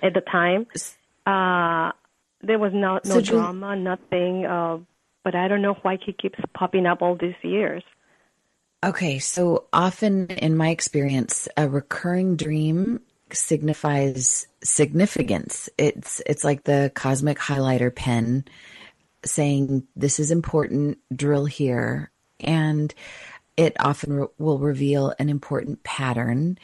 [0.03, 0.67] at the time.
[1.25, 1.91] Uh,
[2.41, 4.45] there was no no so drama, nothing.
[4.45, 4.79] Uh,
[5.23, 7.83] but I don't know why he keeps popping up all these years.
[8.83, 12.99] Okay, so often in my experience, a recurring dream
[13.31, 15.69] signifies significance.
[15.77, 18.45] It's it's like the cosmic highlighter pen
[19.25, 22.11] saying this is important, drill here.
[22.41, 22.93] And
[23.55, 26.57] it often re- will reveal an important pattern.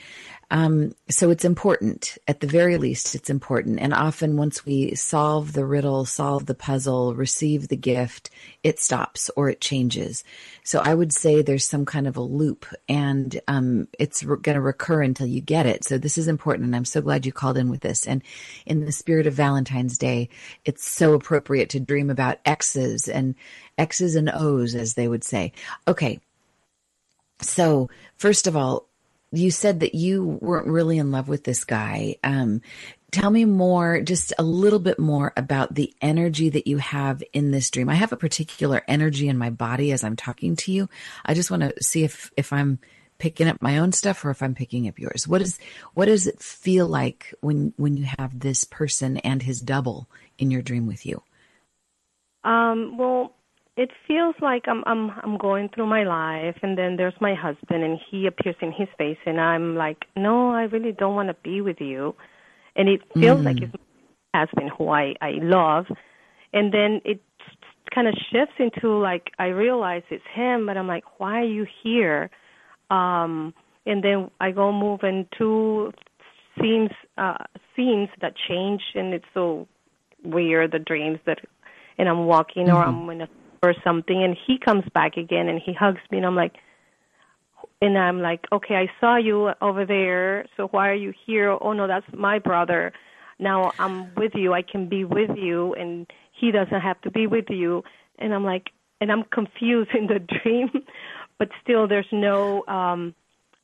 [0.52, 3.80] Um, so it's important, at the very least, it's important.
[3.80, 8.32] And often, once we solve the riddle, solve the puzzle, receive the gift,
[8.64, 10.24] it stops or it changes.
[10.64, 14.56] So I would say there's some kind of a loop and um, it's re- going
[14.56, 15.84] to recur until you get it.
[15.84, 16.66] So this is important.
[16.66, 18.08] And I'm so glad you called in with this.
[18.08, 18.24] And
[18.66, 20.30] in the spirit of Valentine's Day,
[20.66, 23.36] it's so appropriate to dream about X's and
[23.78, 25.54] X's and O's, as they would say.
[25.88, 26.20] Okay.
[27.42, 28.89] So, first of all,
[29.32, 32.16] you said that you weren't really in love with this guy.
[32.24, 32.62] Um,
[33.12, 37.52] tell me more, just a little bit more about the energy that you have in
[37.52, 37.90] this dream.
[37.90, 40.90] I have a particular energy in my body as I'm talking to you.
[41.26, 42.80] I just want to see if if I'm
[43.18, 45.28] picking up my own stuff or if I'm picking up yours.
[45.28, 45.60] What is
[45.94, 50.52] what does it feel like when when you have this person and his double in
[50.52, 51.22] your dream with you?
[52.44, 53.36] Um, well,
[53.80, 57.82] it feels like I'm I'm I'm going through my life and then there's my husband
[57.82, 61.36] and he appears in his face and I'm like, No, I really don't want to
[61.50, 62.14] be with you
[62.76, 63.46] and it feels mm.
[63.46, 63.74] like it's
[64.34, 65.86] my husband who I, I love
[66.52, 67.22] and then it
[67.96, 71.66] kind of shifts into like I realize it's him but I'm like, Why are you
[71.82, 72.30] here?
[72.92, 73.54] Um
[73.86, 75.94] and then I go move into
[76.60, 77.46] scenes uh
[77.78, 79.70] scenes that change and it's so
[80.26, 81.40] weird the dreams that
[81.98, 82.76] and I'm walking mm-hmm.
[82.76, 83.30] or I'm in a
[83.64, 86.56] or something and he comes back again and he hugs me and I'm like
[87.82, 91.50] and I'm like, okay, I saw you over there, so why are you here?
[91.62, 92.92] Oh no, that's my brother.
[93.40, 94.54] now I'm with you.
[94.54, 97.84] I can be with you, and he doesn't have to be with you.
[98.18, 100.70] And I'm like, and I'm confused in the dream,
[101.38, 102.66] but still, there's no.
[102.68, 103.16] um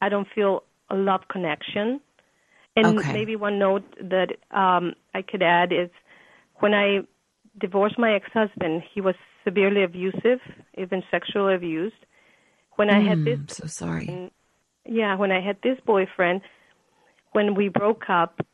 [0.02, 2.00] I don't feel a love connection.
[2.78, 3.12] And Okay.
[3.12, 5.90] maybe one note that um I could add is
[6.60, 7.02] when I
[7.60, 10.40] divorced my ex-husband, he was severely abusive,
[10.78, 11.96] even sexually abused.
[12.76, 14.32] When I had this I'm so sorry.
[14.86, 16.42] yeah, when I had this boyfriend,
[17.32, 18.46] when we broke up,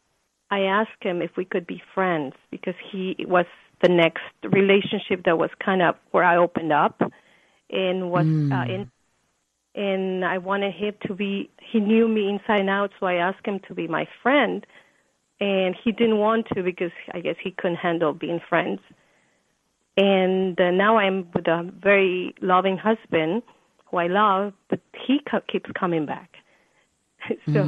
[0.52, 3.46] I asked him if we could be friends because he was
[3.82, 7.02] the next relationship that was kind of where I opened up
[7.72, 8.92] and was uh, in
[9.74, 13.46] and I wanted him to be he knew me inside and out so I asked
[13.46, 14.66] him to be my friend
[15.40, 18.80] and he didn't want to because I guess he couldn't handle being friends.
[19.98, 23.44] And uh, now I'm with a very loving husband
[23.86, 26.30] who I love, but he co- keeps coming back.
[27.54, 27.66] so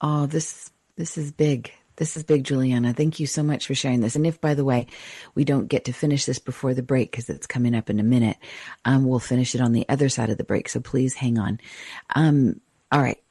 [0.00, 1.72] Oh, this this is big.
[1.96, 2.92] This is big, Juliana.
[2.92, 4.16] Thank you so much for sharing this.
[4.16, 4.88] And if, by the way,
[5.34, 8.04] we don't get to finish this before the break because it's coming up in a
[8.04, 8.36] minute,
[8.84, 10.68] um, we'll finish it on the other side of the break.
[10.68, 11.60] So please hang on.
[12.16, 13.22] Um, all right.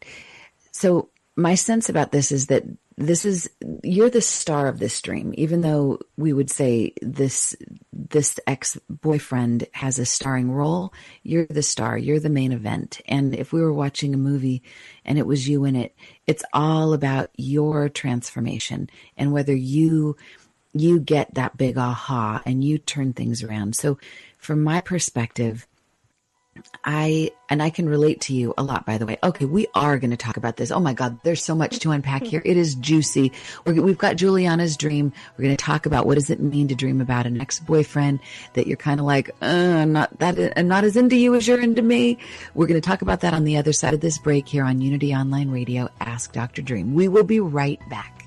[0.72, 2.64] So my sense about this is that
[2.98, 3.50] this is
[3.84, 7.56] you're the star of this dream even though we would say this
[7.92, 13.02] this ex-boyfriend has a starring role you're the star you're the main event.
[13.08, 14.62] And if we were watching a movie
[15.06, 15.96] and it was you in it
[16.28, 20.16] it's all about your transformation and whether you
[20.74, 23.76] you get that big aha and you turn things around.
[23.76, 24.00] So
[24.38, 25.68] from my perspective
[26.84, 28.86] I and I can relate to you a lot.
[28.86, 30.72] By the way, okay, we are going to talk about this.
[30.72, 32.42] Oh my God, there's so much to unpack here.
[32.44, 33.32] It is juicy.
[33.66, 35.14] We're, we've got Juliana's dream.
[35.38, 38.20] We're going to talk about what does it mean to dream about an ex-boyfriend
[38.54, 41.48] that you're kind of like, uh, I'm not that I'm not as into you as
[41.48, 42.18] you're into me.
[42.54, 44.82] We're going to talk about that on the other side of this break here on
[44.82, 45.90] Unity Online Radio.
[46.00, 46.62] Ask Dr.
[46.62, 46.94] Dream.
[46.94, 48.23] We will be right back.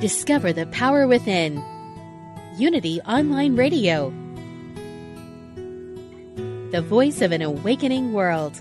[0.00, 1.64] Discover the power within.
[2.58, 4.10] Unity Online Radio.
[6.70, 8.60] The voice of an awakening world.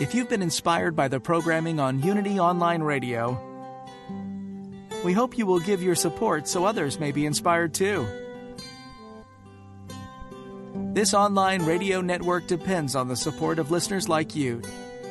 [0.00, 3.38] If you've been inspired by the programming on Unity Online Radio,
[5.04, 8.06] we hope you will give your support so others may be inspired too.
[10.94, 14.62] This online radio network depends on the support of listeners like you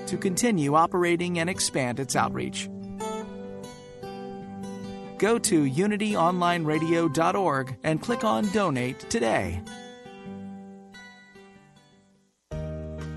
[0.08, 2.70] to continue operating and expand its outreach.
[5.18, 9.62] Go to unityonlineradio.org and click on Donate today.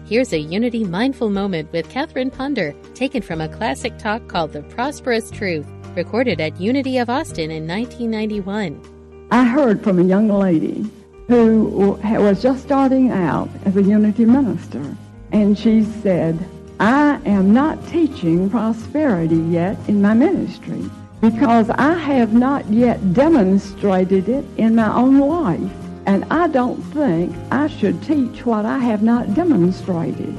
[0.07, 4.63] Here's a Unity mindful moment with Catherine Ponder, taken from a classic talk called The
[4.63, 9.29] Prosperous Truth, recorded at Unity of Austin in 1991.
[9.31, 10.91] I heard from a young lady
[11.29, 14.97] who was just starting out as a Unity minister,
[15.31, 16.37] and she said,
[16.81, 20.89] I am not teaching prosperity yet in my ministry
[21.21, 25.71] because I have not yet demonstrated it in my own life.
[26.07, 30.35] And I don't think I should teach what I have not demonstrated.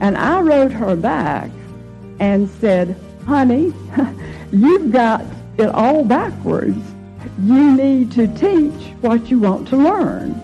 [0.00, 1.52] And I wrote her back
[2.18, 3.72] and said, honey,
[4.52, 5.24] you've got
[5.56, 6.82] it all backwards.
[7.44, 10.34] You need to teach what you want to learn.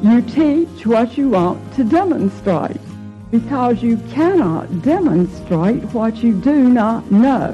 [0.00, 2.85] You teach what you want to demonstrate
[3.30, 7.52] because you cannot demonstrate what you do not know.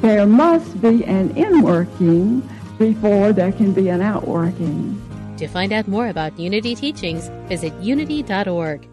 [0.00, 2.42] There must be an inworking
[2.78, 5.00] before there can be an outworking.
[5.38, 8.88] To find out more about Unity teachings, visit unity.org.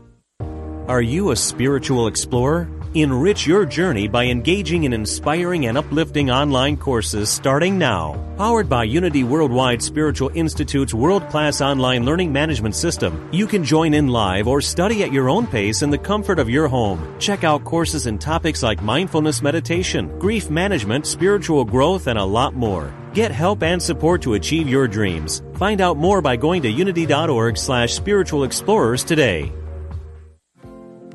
[0.87, 2.67] Are you a spiritual explorer?
[2.95, 8.15] Enrich your journey by engaging in inspiring and uplifting online courses starting now.
[8.35, 13.93] Powered by Unity Worldwide Spiritual Institute's world class online learning management system, you can join
[13.93, 17.15] in live or study at your own pace in the comfort of your home.
[17.19, 22.55] Check out courses and topics like mindfulness meditation, grief management, spiritual growth, and a lot
[22.55, 22.91] more.
[23.13, 25.43] Get help and support to achieve your dreams.
[25.57, 29.53] Find out more by going to unity.org slash spiritual explorers today.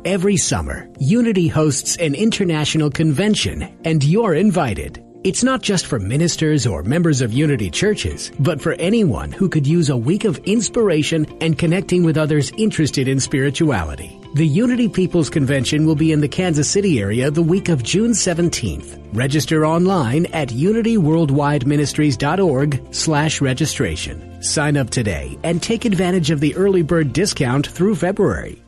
[0.04, 5.02] Every summer, Unity hosts an international convention, and you're invited.
[5.24, 9.66] It's not just for ministers or members of Unity churches, but for anyone who could
[9.66, 14.20] use a week of inspiration and connecting with others interested in spirituality.
[14.34, 18.10] The Unity People's Convention will be in the Kansas City area the week of June
[18.10, 19.00] 17th.
[19.14, 24.42] Register online at unityworldwideministries.org slash registration.
[24.42, 28.63] Sign up today and take advantage of the early bird discount through February.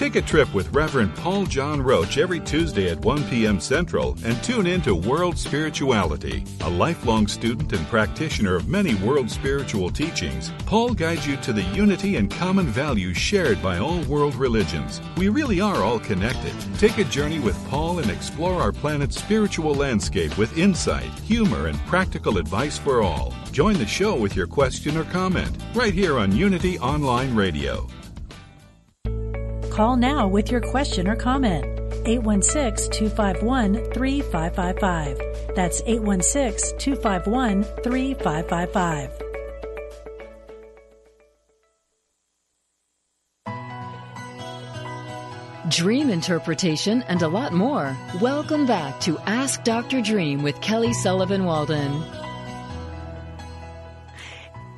[0.00, 3.60] Take a trip with Reverend Paul John Roach every Tuesday at 1 p.m.
[3.60, 6.42] Central and tune in to World Spirituality.
[6.62, 11.64] A lifelong student and practitioner of many world spiritual teachings, Paul guides you to the
[11.74, 15.02] unity and common values shared by all world religions.
[15.18, 16.54] We really are all connected.
[16.78, 21.78] Take a journey with Paul and explore our planet's spiritual landscape with insight, humor, and
[21.80, 23.34] practical advice for all.
[23.52, 27.86] Join the show with your question or comment right here on Unity Online Radio.
[29.80, 31.64] Call now with your question or comment.
[32.04, 35.54] 816 251 3555.
[35.56, 39.10] That's 816 251 3555.
[45.70, 47.96] Dream interpretation and a lot more.
[48.20, 50.02] Welcome back to Ask Dr.
[50.02, 52.19] Dream with Kelly Sullivan Walden.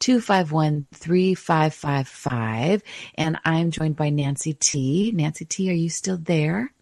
[0.00, 2.82] 816-251-3555
[3.14, 5.12] and I'm joined by Nancy T.
[5.14, 6.72] Nancy T, are you still there?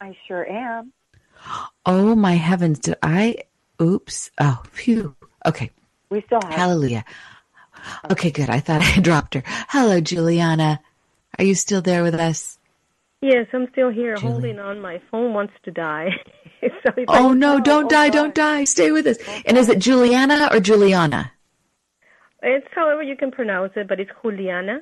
[0.00, 0.92] I sure am.
[1.84, 3.38] Oh my heavens, did I
[3.80, 4.30] Oops.
[4.38, 5.14] Oh, phew.
[5.44, 5.70] Okay.
[6.10, 6.52] We still have.
[6.52, 7.04] Hallelujah.
[8.10, 8.50] Okay, good.
[8.50, 9.42] I thought I dropped her.
[9.68, 10.80] Hello, Juliana.
[11.38, 12.58] Are you still there with us?
[13.20, 14.32] Yes, I'm still here Julie.
[14.32, 14.80] holding on.
[14.80, 16.10] My phone wants to die.
[16.60, 18.64] so oh, no, don't oh, die, don't die.
[18.64, 19.18] Stay with us.
[19.26, 21.32] Oh, and is it Juliana or Juliana?
[22.42, 24.80] It's however you can pronounce it, but it's Juliana.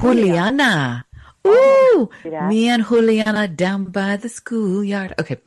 [0.00, 1.04] Juliana.
[1.46, 5.14] Ooh, me and Juliana down by the schoolyard.
[5.18, 5.38] Okay.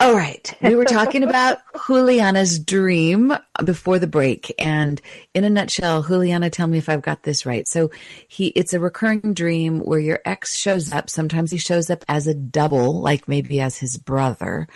[0.00, 0.52] All right.
[0.62, 3.32] We were talking about Juliana's dream
[3.64, 4.52] before the break.
[4.58, 5.00] And
[5.34, 7.68] in a nutshell, Juliana, tell me if I've got this right.
[7.68, 7.90] So
[8.26, 11.08] he, it's a recurring dream where your ex shows up.
[11.08, 14.66] Sometimes he shows up as a double, like maybe as his brother.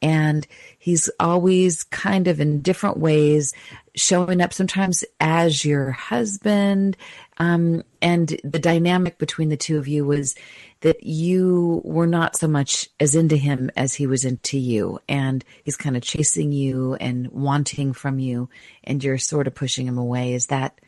[0.00, 0.46] And
[0.78, 3.54] he's always kind of in different ways
[3.96, 6.96] showing up sometimes as your husband,
[7.38, 10.34] um, and the dynamic between the two of you was
[10.80, 15.00] that you were not so much as into him as he was into you.
[15.08, 18.48] And he's kind of chasing you and wanting from you,
[18.84, 20.34] and you're sort of pushing him away.
[20.34, 20.80] Is that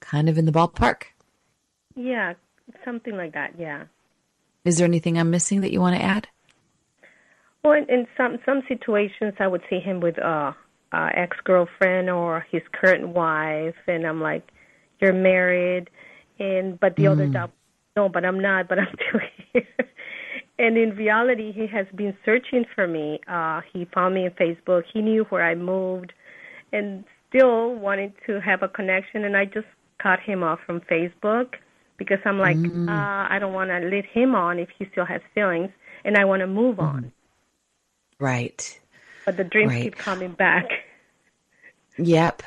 [0.00, 1.04] kind of in the ballpark?
[1.96, 2.34] Yeah,
[2.84, 3.84] something like that, yeah.
[4.64, 6.28] Is there anything I'm missing that you want to add?
[7.62, 10.54] Well, in, in some some situations, I would see him with a,
[10.92, 14.46] a ex girlfriend or his current wife, and I'm like,
[15.04, 15.90] you're married,
[16.38, 17.12] and but the mm.
[17.12, 17.50] other job,
[17.96, 19.20] no, but I'm not, but I'm still
[19.52, 19.66] here.
[20.58, 23.20] and in reality, he has been searching for me.
[23.28, 24.84] Uh, he found me on Facebook.
[24.92, 26.12] He knew where I moved,
[26.72, 29.24] and still wanted to have a connection.
[29.24, 29.66] And I just
[30.02, 31.54] cut him off from Facebook
[31.98, 32.88] because I'm like, mm.
[32.88, 35.70] uh, I don't want to lead him on if he still has feelings,
[36.04, 36.82] and I want to move mm.
[36.82, 37.12] on.
[38.18, 38.80] Right.
[39.26, 39.82] But the dreams right.
[39.84, 40.66] keep coming back.
[41.96, 42.42] Yep.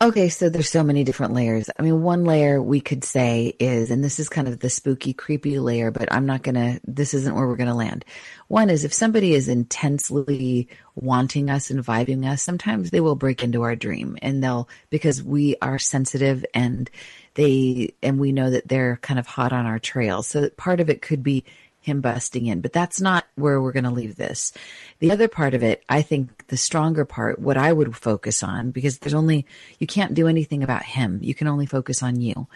[0.00, 1.68] Okay, so there's so many different layers.
[1.76, 5.12] I mean, one layer we could say is, and this is kind of the spooky,
[5.12, 8.04] creepy layer, but I'm not gonna, this isn't where we're gonna land.
[8.46, 13.42] One is if somebody is intensely wanting us and vibing us, sometimes they will break
[13.42, 16.88] into our dream and they'll, because we are sensitive and
[17.34, 20.22] they, and we know that they're kind of hot on our trail.
[20.22, 21.44] So part of it could be
[21.82, 22.60] him busting in.
[22.60, 24.52] But that's not where we're going to leave this.
[25.00, 28.70] The other part of it, I think the stronger part, what I would focus on,
[28.70, 29.46] because there's only,
[29.78, 31.18] you can't do anything about him.
[31.22, 32.46] You can only focus on you.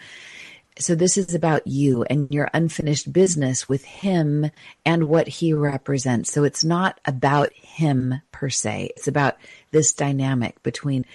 [0.79, 4.51] So this is about you and your unfinished business with him
[4.85, 6.31] and what he represents.
[6.31, 8.91] So it's not about him per se.
[8.95, 9.37] It's about
[9.71, 11.05] this dynamic between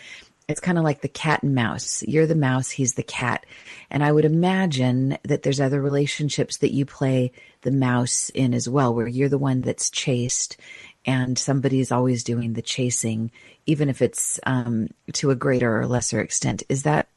[0.53, 2.03] it's kind of like the cat and mouse.
[2.07, 3.45] You're the mouse, he's the cat.
[3.91, 7.33] And I would imagine that there's other relationships that you play
[7.63, 10.59] the mouse in as well, where you're the one that's chased
[11.05, 13.31] and somebody's always doing the chasing,
[13.67, 16.63] even if it's um, to a greater or lesser extent.
[16.69, 17.09] Is that,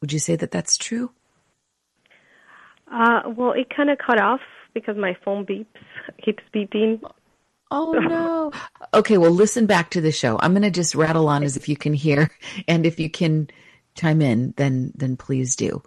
[0.00, 1.10] would you say that that's true?
[2.90, 4.40] Uh, well, it kind of cut off
[4.74, 5.66] because my phone beeps,
[6.24, 7.00] keeps beeping.
[7.78, 8.52] Oh no.
[8.94, 10.38] Okay, well listen back to the show.
[10.40, 12.30] I'm going to just rattle on as if you can hear
[12.66, 13.50] and if you can
[13.94, 15.82] chime in then then please do.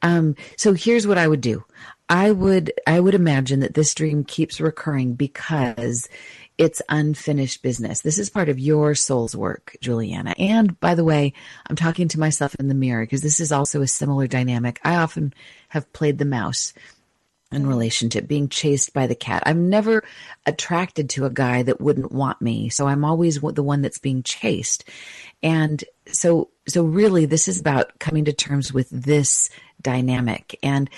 [0.00, 1.62] Um so here's what I would do.
[2.08, 6.08] I would I would imagine that this dream keeps recurring because
[6.56, 8.00] it's unfinished business.
[8.00, 10.34] This is part of your soul's work, Juliana.
[10.38, 11.34] And by the way,
[11.68, 14.80] I'm talking to myself in the mirror because this is also a similar dynamic.
[14.82, 15.34] I often
[15.68, 16.72] have played the mouse
[17.52, 19.42] in relationship, being chased by the cat.
[19.46, 20.02] I'm never
[20.46, 22.68] attracted to a guy that wouldn't want me.
[22.68, 24.84] So I'm always the one that's being chased.
[25.42, 25.82] And
[26.12, 29.48] so, so really this is about coming to terms with this
[29.80, 30.58] dynamic.
[30.62, 30.90] And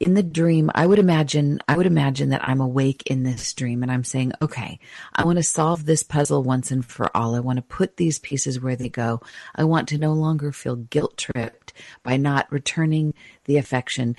[0.00, 3.82] in the dream, I would imagine, I would imagine that I'm awake in this dream
[3.82, 4.80] and I'm saying, okay,
[5.14, 7.36] I want to solve this puzzle once and for all.
[7.36, 9.20] I want to put these pieces where they go.
[9.54, 11.72] I want to no longer feel guilt tripped
[12.02, 13.14] by not returning
[13.44, 14.16] the affection.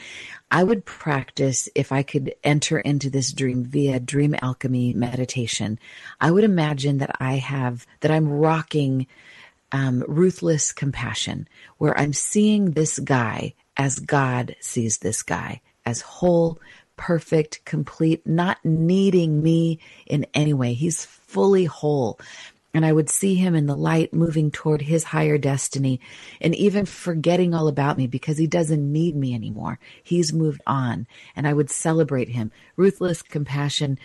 [0.50, 5.78] I would practice if I could enter into this dream via dream alchemy meditation.
[6.22, 9.08] I would imagine that I have, that I'm rocking
[9.74, 11.50] um, ruthless compassion,
[11.80, 16.60] where I'm seeing this guy as God sees this guy as whole,
[16.98, 20.74] perfect, complete, not needing me in any way.
[20.74, 22.20] He's fully whole.
[22.74, 26.02] And I would see him in the light moving toward his higher destiny
[26.42, 29.80] and even forgetting all about me because he doesn't need me anymore.
[30.04, 31.08] He's moved on
[31.38, 32.52] and I would celebrate him.
[32.76, 33.98] Ruthless compassion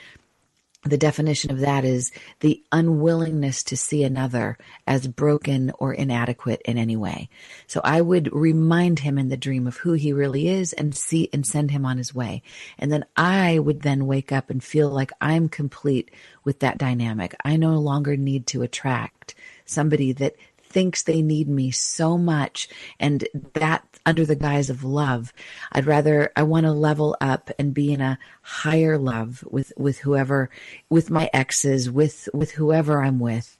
[0.83, 2.11] the definition of that is
[2.41, 4.57] the unwillingness to see another
[4.87, 7.29] as broken or inadequate in any way.
[7.67, 11.29] So I would remind him in the dream of who he really is and see
[11.35, 12.43] and send him on his way.
[12.79, 16.11] And then I would then wake up and feel like I'm complete
[16.45, 17.35] with that dynamic.
[17.45, 19.35] I no longer need to attract
[19.67, 20.35] somebody that
[20.71, 22.69] thinks they need me so much
[22.99, 25.33] and that under the guise of love.
[25.73, 29.99] I'd rather, I want to level up and be in a higher love with, with
[29.99, 30.49] whoever,
[30.89, 33.59] with my exes, with, with whoever I'm with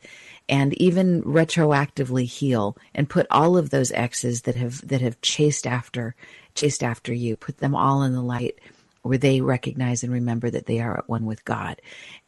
[0.49, 5.67] and even retroactively heal and put all of those exes that have, that have chased
[5.67, 6.15] after,
[6.55, 8.59] chased after you, put them all in the light
[9.03, 11.81] where they recognize and remember that they are at one with God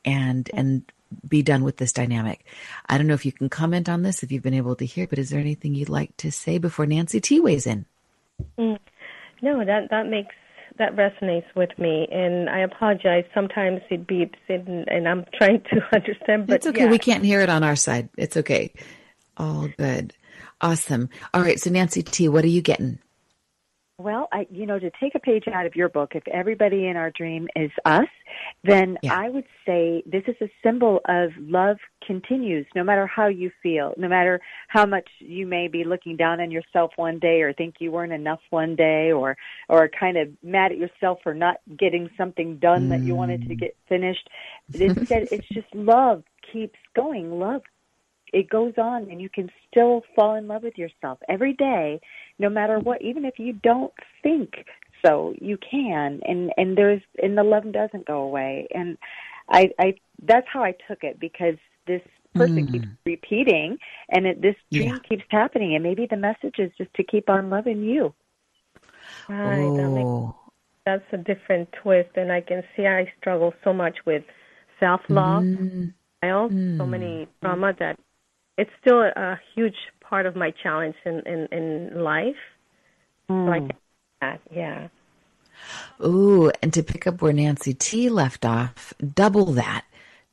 [0.04, 0.90] and, and
[1.26, 2.44] be done with this dynamic.
[2.88, 5.06] I don't know if you can comment on this, if you've been able to hear,
[5.06, 7.86] but is there anything you'd like to say before Nancy T weighs in?
[8.58, 8.78] Mm.
[9.42, 10.34] No, that that makes
[10.78, 13.24] that resonates with me, and I apologize.
[13.34, 16.46] Sometimes it beeps, and, and I'm trying to understand.
[16.46, 16.84] But it's okay.
[16.84, 16.90] Yeah.
[16.90, 18.08] We can't hear it on our side.
[18.16, 18.72] It's okay.
[19.36, 20.14] All good.
[20.60, 21.08] Awesome.
[21.34, 21.58] All right.
[21.58, 22.98] So Nancy T, what are you getting?
[23.98, 26.96] Well, I, you know, to take a page out of your book, if everybody in
[26.96, 28.08] our dream is us,
[28.64, 29.16] then yeah.
[29.16, 33.92] I would say this is a symbol of love continues no matter how you feel,
[33.96, 37.76] no matter how much you may be looking down on yourself one day or think
[37.78, 39.36] you weren't enough one day or,
[39.68, 42.88] or kind of mad at yourself for not getting something done mm.
[42.90, 43.60] that you wanted to mm.
[43.60, 44.28] get finished.
[44.72, 47.38] Instead, it's just love keeps going.
[47.38, 47.62] Love
[48.32, 52.00] it goes on and you can still fall in love with yourself every day
[52.38, 54.64] no matter what even if you don't think
[55.04, 58.96] so you can and and there's and the love doesn't go away and
[59.48, 61.56] i i that's how i took it because
[61.86, 62.02] this
[62.34, 62.72] person mm.
[62.72, 63.76] keeps repeating
[64.10, 64.98] and it, this dream yeah.
[65.08, 68.14] keeps happening and maybe the message is just to keep on loving you
[69.28, 69.76] right oh.
[69.76, 70.36] that makes,
[70.86, 74.24] that's a different twist and i can see i struggle so much with
[74.80, 75.92] self love mm.
[76.22, 76.78] I also mm.
[76.78, 77.98] so many trauma that
[78.58, 82.36] it's still a, a huge part of my challenge in in, in life.
[83.30, 83.68] Mm.
[83.68, 83.76] Get
[84.20, 84.88] that, yeah.
[86.04, 89.84] Ooh, and to pick up where Nancy T left off, double that.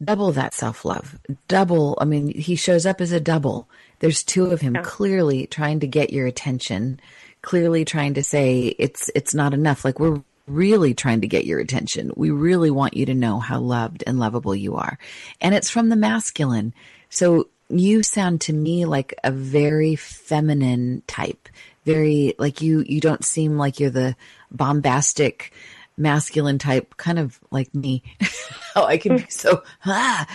[0.01, 1.19] Double that self love.
[1.49, 3.67] Double, I mean, he shows up as a double.
[3.99, 4.81] There's two of him yeah.
[4.81, 7.01] clearly trying to get your attention,
[7.41, 9.83] clearly trying to say it's it's not enough.
[9.83, 12.11] Like we're really trying to get your attention.
[12.15, 14.97] We really want you to know how loved and lovable you are.
[15.41, 16.73] And it's from the masculine.
[17.09, 21.49] So you sound to me like a very feminine type.
[21.85, 24.15] Very like you you don't seem like you're the
[24.51, 25.53] bombastic
[25.97, 28.03] masculine type kind of like me.
[28.73, 30.27] How I can be so ah.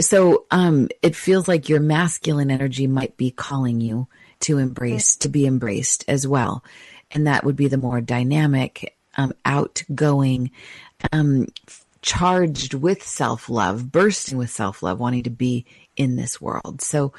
[0.00, 4.08] So um it feels like your masculine energy might be calling you
[4.40, 6.64] to embrace to be embraced as well.
[7.10, 10.50] And that would be the more dynamic, um, outgoing,
[11.12, 11.46] um,
[12.02, 15.64] charged with self love, bursting with self love, wanting to be
[15.96, 16.80] in this world.
[16.82, 17.12] So,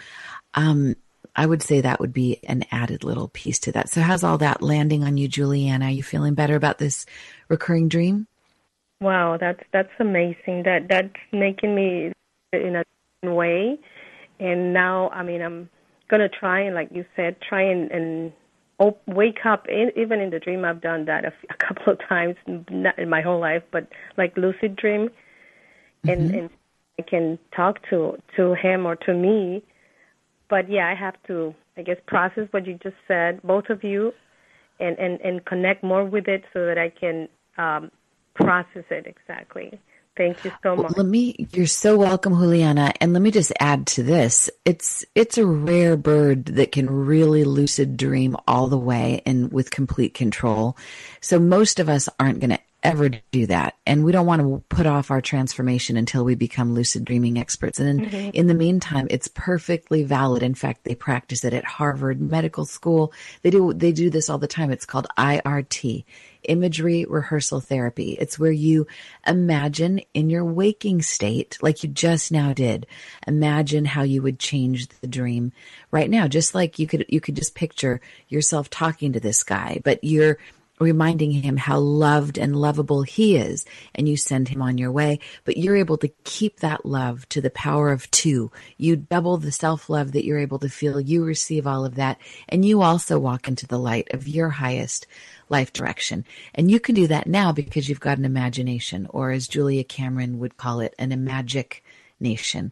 [0.54, 0.96] um,
[1.36, 3.90] I would say that would be an added little piece to that.
[3.90, 5.86] So, how's all that landing on you, Juliana?
[5.86, 7.06] Are you feeling better about this
[7.48, 8.28] recurring dream?
[9.00, 10.64] Wow, that's that's amazing.
[10.64, 12.12] That that's making me
[12.54, 12.76] in
[13.24, 13.78] a way.
[14.40, 15.70] And now, I mean, I'm
[16.10, 18.34] gonna try and, like you said, try and, and
[18.80, 19.68] op- wake up.
[19.68, 22.36] In, even in the dream, I've done that a, f- a couple of times,
[22.70, 25.10] not in my whole life, but like lucid dream,
[26.08, 26.38] and Mm-hmm.
[26.38, 26.50] and
[27.00, 29.64] I can talk to to him or to me.
[30.50, 34.14] But yeah, I have to, I guess, process what you just said, both of you,
[34.80, 37.28] and and and connect more with it so that I can
[37.58, 37.92] um,
[38.36, 39.80] process it exactly.
[40.16, 40.98] Thank you so Well, much.
[40.98, 45.38] let me you're so welcome juliana and let me just add to this it's it's
[45.38, 50.76] a rare bird that can really lucid dream all the way and with complete control
[51.22, 54.64] so most of us aren't going to ever do that and we don't want to
[54.70, 58.32] put off our transformation until we become lucid dreaming experts and in, Mhm.
[58.34, 63.12] in the meantime it's perfectly valid in fact they practice it at harvard medical school
[63.42, 66.04] they do they do this all the time it's called irt
[66.48, 68.12] imagery rehearsal therapy.
[68.20, 68.88] It's where you
[69.26, 72.88] imagine in your waking state, like you just now did,
[73.28, 75.52] imagine how you would change the dream
[75.92, 76.28] right now.
[76.28, 80.38] Just like you could, you could just picture yourself talking to this guy, but you're
[80.80, 83.66] reminding him how loved and lovable he is
[83.96, 85.20] and you send him on your way.
[85.44, 88.52] But you're able to keep that love to the power of two.
[88.78, 91.00] You double the self-love that you're able to feel.
[91.00, 92.20] You receive all of that
[92.50, 95.08] and you also walk into the light of your highest
[95.50, 96.26] life direction.
[96.54, 100.40] And you can do that now because you've got an imagination or as julia cameron
[100.40, 101.82] would call it an imagic
[102.20, 102.72] nation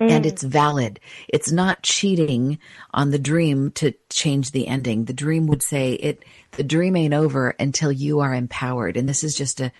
[0.00, 0.28] and Mm.
[0.28, 1.00] it's valid.
[1.28, 2.58] It's not cheating
[2.92, 5.04] on the dream to change the ending.
[5.04, 8.96] The dream would say it, the dream ain't over until you are empowered.
[8.96, 9.72] And this is just a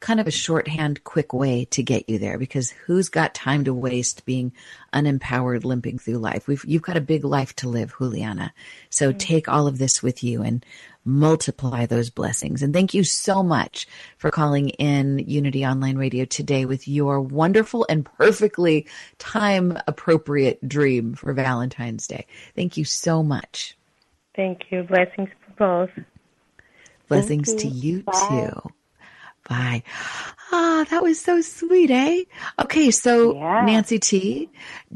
[0.00, 3.72] kind of a shorthand, quick way to get you there because who's got time to
[3.72, 4.52] waste being
[4.92, 6.46] unempowered, limping through life?
[6.46, 8.52] We've, you've got a big life to live, Juliana.
[8.90, 10.64] So take all of this with you and
[11.06, 12.62] multiply those blessings.
[12.62, 13.86] And thank you so much
[14.18, 18.86] for calling in Unity Online Radio today with your wonderful and perfectly
[19.18, 22.26] time appropriate dream for Valentine's Day.
[22.54, 23.76] Thank you so much.
[24.34, 24.82] Thank you.
[24.82, 26.04] Blessings for both.
[27.08, 28.72] Blessings to you too.
[29.48, 29.82] Bye.
[30.52, 32.22] Ah, that was so sweet, eh?
[32.60, 33.32] Okay, so
[33.66, 34.48] Nancy T,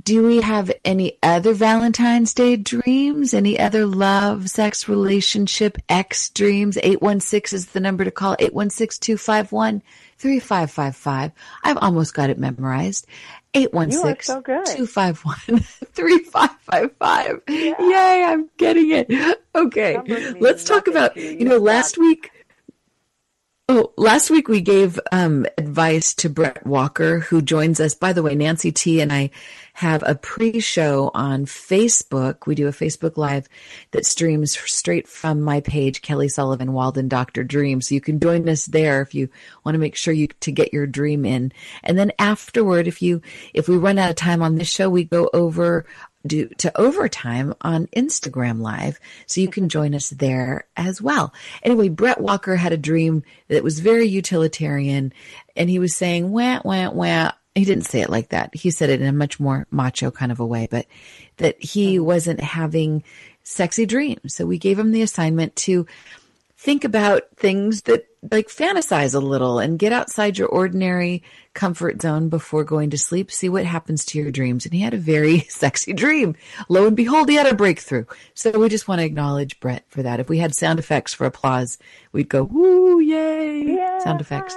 [0.03, 3.35] do we have any other Valentine's Day dreams?
[3.35, 6.79] Any other love, sex, relationship, ex dreams?
[6.83, 8.37] 816 is the number to call.
[8.37, 11.33] 816-251-3555.
[11.65, 13.07] I've almost got it memorized.
[13.53, 14.43] 816
[14.87, 15.59] 251
[15.93, 17.41] 3555.
[17.49, 19.11] Yay, I'm getting it.
[19.55, 19.99] Okay,
[20.41, 22.31] let's talk about, you know, last week.
[23.73, 27.95] Oh, last week we gave um, advice to Brett Walker, who joins us.
[27.95, 29.31] By the way, Nancy T and I
[29.75, 32.49] have a pre-show on Facebook.
[32.49, 33.49] We do a Facebook Live
[33.93, 37.81] that streams straight from my page, Kelly Sullivan Walden Doctor Dream.
[37.81, 39.29] So you can join us there if you
[39.65, 41.53] want to make sure you to get your dream in.
[41.85, 43.23] And then afterward, if you
[43.55, 45.87] if we run out of time on this show, we go over
[46.27, 49.01] do to overtime on Instagram Live.
[49.27, 51.33] So you can join us there as well.
[51.63, 55.13] Anyway, Brett Walker had a dream that was very utilitarian
[55.57, 57.33] and he was saying, wah, wah, wah.
[57.55, 58.55] He didn't say it like that.
[58.55, 60.87] He said it in a much more macho kind of a way, but
[61.39, 63.03] that he wasn't having
[63.43, 64.35] sexy dreams.
[64.35, 65.87] So we gave him the assignment to
[66.61, 71.23] think about things that like fantasize a little and get outside your ordinary
[71.55, 73.33] comfort zone before going to sleep.
[73.33, 74.67] See what happens to your dreams.
[74.67, 76.37] And he had a very sexy dream.
[76.69, 78.05] Lo and behold, he had a breakthrough.
[78.35, 80.21] So we just want to acknowledge Brett for that.
[80.21, 81.79] If we had sound effects for applause,
[82.13, 84.55] we'd go, woo, yay, sound effects.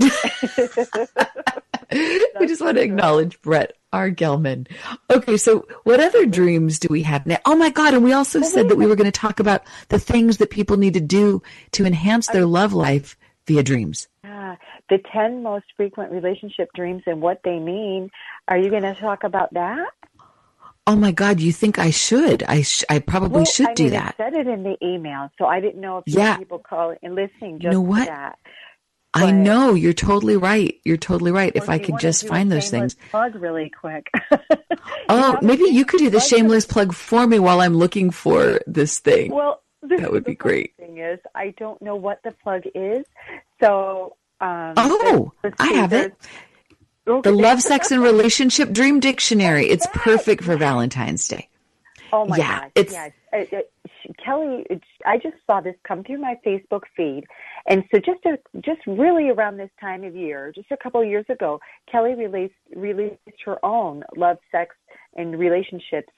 [2.40, 4.10] We just want to acknowledge Brett R.
[4.10, 4.66] Gelman.
[5.10, 7.38] Okay, so what other dreams do we have now?
[7.44, 9.98] Oh my God, and we also said that we were going to talk about the
[9.98, 13.16] things that people need to do to enhance their love life
[13.46, 14.08] via dreams.
[14.24, 14.56] Ah,
[14.88, 18.10] the 10 most frequent relationship dreams and what they mean.
[18.48, 19.88] Are you going to talk about that?
[20.86, 22.42] Oh my God, you think I should?
[22.42, 24.16] I sh- I probably Well, should I do mean, that.
[24.18, 26.36] I said it in the email, so I didn't know if Yeah.
[26.38, 28.08] people call and listening You know what?
[28.08, 28.38] that.
[29.14, 30.80] I know you're totally right.
[30.84, 31.52] You're totally right.
[31.54, 32.96] If I could just find those things.
[33.10, 34.10] Plug really quick.
[35.08, 38.98] Oh, maybe you could do the shameless plug for me while I'm looking for this
[38.98, 39.30] thing.
[39.32, 40.74] Well, this that would be great.
[40.76, 43.04] Thing is, I don't know what the plug is,
[43.62, 44.16] so.
[44.40, 46.14] Um, Oh, I have it.
[47.04, 49.66] there's- The Love, Sex, and Relationship Dream Dictionary.
[49.68, 51.48] It's perfect for Valentine's Day.
[52.12, 52.70] Oh my Yeah, gosh!
[52.74, 53.72] it's- it-
[54.24, 54.66] Kelly.
[54.70, 57.24] it- I just saw this come through my Facebook feed,
[57.66, 61.08] and so just a, just really around this time of year, just a couple of
[61.08, 61.60] years ago,
[61.90, 64.74] Kelly released released her own love, sex,
[65.16, 66.12] and relationships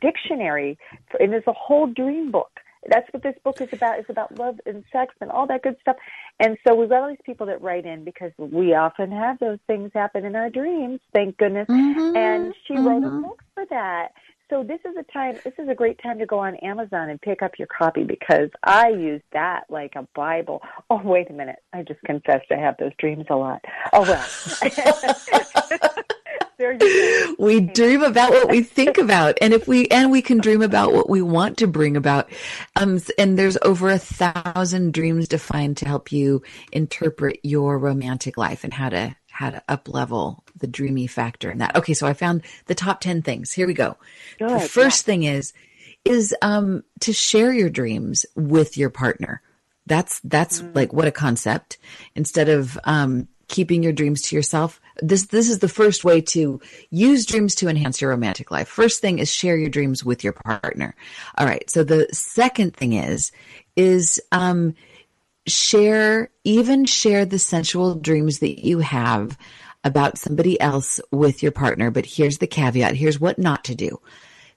[0.00, 0.78] dictionary,
[1.18, 2.50] and there's a whole dream book.
[2.88, 4.00] That's what this book is about.
[4.00, 5.96] It's about love and sex and all that good stuff.
[6.40, 9.58] And so we've got all these people that write in because we often have those
[9.68, 11.68] things happen in our dreams, thank goodness.
[11.68, 12.16] Mm-hmm.
[12.16, 13.22] And she wrote a Mhm.
[13.22, 14.08] book for that.
[14.52, 17.18] So this is a time this is a great time to go on Amazon and
[17.18, 20.60] pick up your copy because I use that like a Bible.
[20.90, 21.56] Oh wait a minute.
[21.72, 23.64] I just confessed I have those dreams a lot.
[23.94, 24.28] Oh well.
[27.38, 30.92] we dream about what we think about and if we and we can dream about
[30.92, 32.30] what we want to bring about
[32.76, 38.62] um and there's over a thousand dreams defined to help you interpret your romantic life
[38.64, 41.74] and how to how to up level the dreamy factor in that.
[41.74, 43.52] Okay so i found the top 10 things.
[43.52, 43.96] Here we go.
[44.38, 45.52] The Good, first thing is
[46.04, 49.40] is um to share your dreams with your partner.
[49.86, 51.78] That's that's like what a concept.
[52.14, 56.60] Instead of um keeping your dreams to yourself this this is the first way to
[56.90, 58.68] use dreams to enhance your romantic life.
[58.68, 60.94] First thing is share your dreams with your partner.
[61.36, 63.32] All right so the second thing is
[63.76, 64.74] is um
[65.46, 69.36] share even share the sensual dreams that you have
[69.84, 71.90] about somebody else with your partner.
[71.90, 72.94] But here's the caveat.
[72.94, 74.00] Here's what not to do.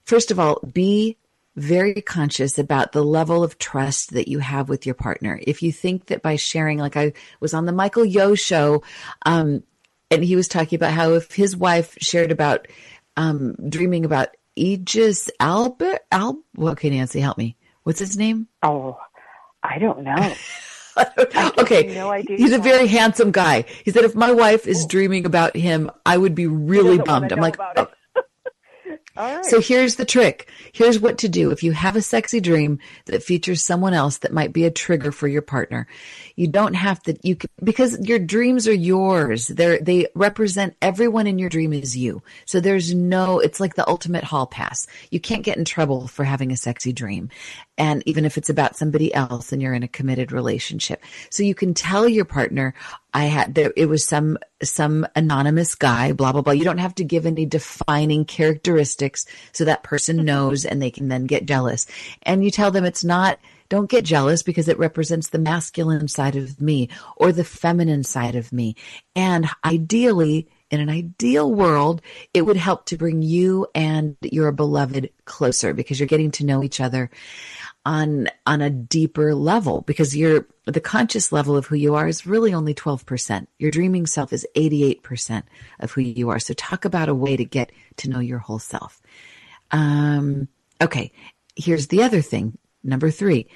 [0.03, 1.17] First of all be
[1.55, 5.39] very conscious about the level of trust that you have with your partner.
[5.41, 8.83] If you think that by sharing like i was on the michael yo show
[9.25, 9.63] um
[10.11, 12.67] and he was talking about how if his wife shared about
[13.15, 17.55] um dreaming about aegis albert al okay nancy help me.
[17.83, 18.47] What's his name?
[18.61, 18.97] Oh,
[19.63, 20.33] I don't know.
[21.57, 21.93] okay.
[21.93, 23.65] no idea He's a very handsome guy.
[23.83, 24.87] He said, if my wife is oh.
[24.87, 27.31] dreaming about him, I would be really bummed.
[27.31, 27.87] I'm like, about it.
[28.15, 28.21] Oh.
[29.17, 29.45] All right.
[29.45, 30.49] so here's the trick.
[30.73, 31.51] Here's what to do.
[31.51, 35.13] If you have a sexy dream that features someone else that might be a trigger
[35.13, 35.87] for your partner,
[36.35, 39.47] you don't have to, you can, because your dreams are yours.
[39.47, 42.21] They're, they represent everyone in your dream is you.
[42.45, 44.87] So there's no, it's like the ultimate hall pass.
[45.11, 47.29] You can't get in trouble for having a sexy dream.
[47.77, 51.03] And even if it's about somebody else and you're in a committed relationship.
[51.29, 52.73] So you can tell your partner,
[53.13, 56.53] I had there it was some some anonymous guy, blah blah blah.
[56.53, 61.07] You don't have to give any defining characteristics so that person knows and they can
[61.07, 61.85] then get jealous.
[62.23, 66.35] And you tell them it's not don't get jealous because it represents the masculine side
[66.35, 68.75] of me or the feminine side of me.
[69.15, 72.01] And ideally, in an ideal world,
[72.33, 76.63] it would help to bring you and your beloved closer because you're getting to know
[76.63, 77.09] each other
[77.85, 82.25] on on a deeper level because you're the conscious level of who you are is
[82.25, 83.45] really only 12%.
[83.59, 85.43] Your dreaming self is 88%
[85.79, 86.39] of who you are.
[86.39, 89.01] So talk about a way to get to know your whole self.
[89.71, 90.47] Um
[90.81, 91.11] okay,
[91.55, 92.57] here's the other thing.
[92.85, 93.47] Number 3.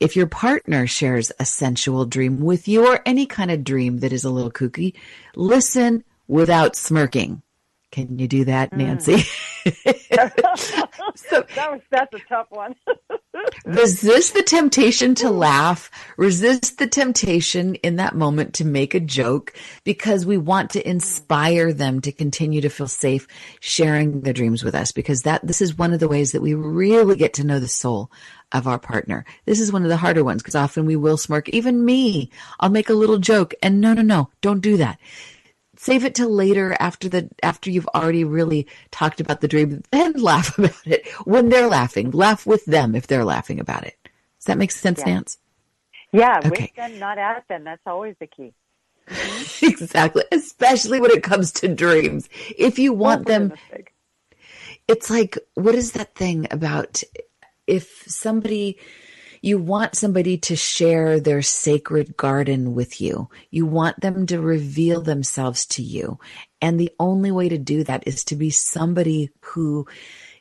[0.00, 4.12] If your partner shares a sensual dream with you or any kind of dream that
[4.12, 4.94] is a little kooky,
[5.36, 7.42] listen without smirking.
[7.92, 8.78] Can you do that, hmm.
[8.78, 9.18] Nancy?
[9.64, 9.72] so
[11.54, 12.74] that was that's a tough one.
[13.64, 19.52] resist the temptation to laugh, resist the temptation in that moment to make a joke
[19.84, 20.88] because we want to hmm.
[20.88, 23.28] inspire them to continue to feel safe
[23.60, 26.54] sharing their dreams with us because that this is one of the ways that we
[26.54, 28.10] really get to know the soul
[28.52, 29.24] of our partner.
[29.44, 31.48] This is one of the harder ones because often we will smirk.
[31.50, 34.98] Even me, I'll make a little joke and no, no, no, don't do that
[35.82, 40.12] save it till later after the after you've already really talked about the dream then
[40.30, 43.96] laugh about it when they're laughing laugh with them if they're laughing about it
[44.38, 45.14] does that make sense Yeah.
[45.14, 45.38] nance
[46.14, 46.50] yeah, Okay.
[46.50, 47.64] with them, not at them.
[47.64, 48.52] That's always the key.
[49.08, 49.66] Mm-hmm.
[49.66, 53.92] exactly especially when it comes to dreams if you want for them sake.
[54.86, 57.02] it's like what is that thing about
[57.66, 58.78] if somebody
[59.42, 63.28] you want somebody to share their sacred garden with you.
[63.50, 66.18] You want them to reveal themselves to you.
[66.60, 69.86] And the only way to do that is to be somebody who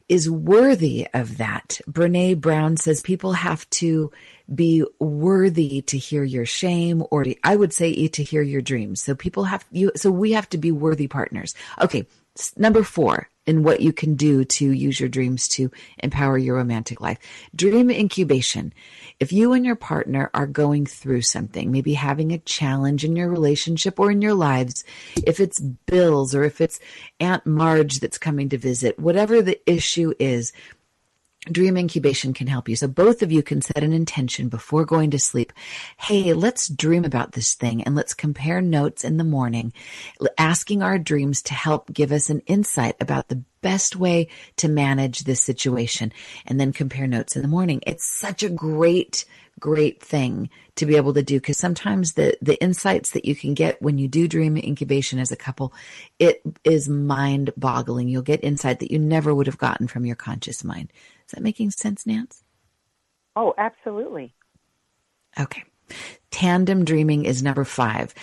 [0.08, 1.82] is worthy of that.
[1.89, 4.12] Brene brown says people have to
[4.54, 9.02] be worthy to hear your shame or to, i would say to hear your dreams.
[9.02, 11.56] So people have you so we have to be worthy partners.
[11.82, 12.06] Okay
[12.57, 15.71] number four in what you can do to use your dreams to
[16.03, 17.17] empower your romantic life.
[17.55, 18.71] Dream incubation.
[19.19, 23.29] If you and your partner are going through something, maybe having a challenge in your
[23.29, 24.84] relationship or in your lives,
[25.25, 26.79] if it's bills or if it's
[27.19, 30.53] Aunt Marge that's coming to visit, whatever the issue is,
[31.46, 32.76] Dream incubation can help you.
[32.76, 35.52] So both of you can set an intention before going to sleep.
[35.98, 39.74] Hey, let's dream about this thing and let's compare notes in the morning,
[40.38, 44.28] asking our dreams to help give us an insight about the best way
[44.58, 46.14] to manage this situation
[46.46, 47.82] and then compare notes in the morning.
[47.88, 49.26] It's such a great
[49.60, 53.54] great thing to be able to do because sometimes the the insights that you can
[53.54, 55.72] get when you do dream incubation as a couple
[56.18, 60.16] it is mind boggling you'll get insight that you never would have gotten from your
[60.16, 60.92] conscious mind
[61.32, 62.43] is that making sense nance
[63.36, 64.36] Oh, absolutely.
[65.39, 65.63] okay
[66.32, 68.13] Tandem dreaming is number five.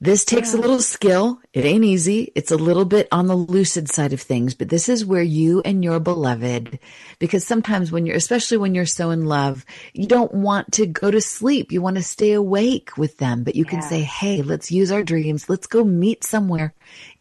[0.00, 0.60] This takes yeah.
[0.60, 1.40] a little skill.
[1.52, 2.30] It ain't easy.
[2.36, 5.60] It's a little bit on the lucid side of things, but this is where you
[5.64, 6.78] and your beloved,
[7.18, 11.10] because sometimes when you're, especially when you're so in love, you don't want to go
[11.10, 11.72] to sleep.
[11.72, 15.02] You want to stay awake with them, but you can say, Hey, let's use our
[15.02, 15.48] dreams.
[15.48, 16.74] Let's go meet somewhere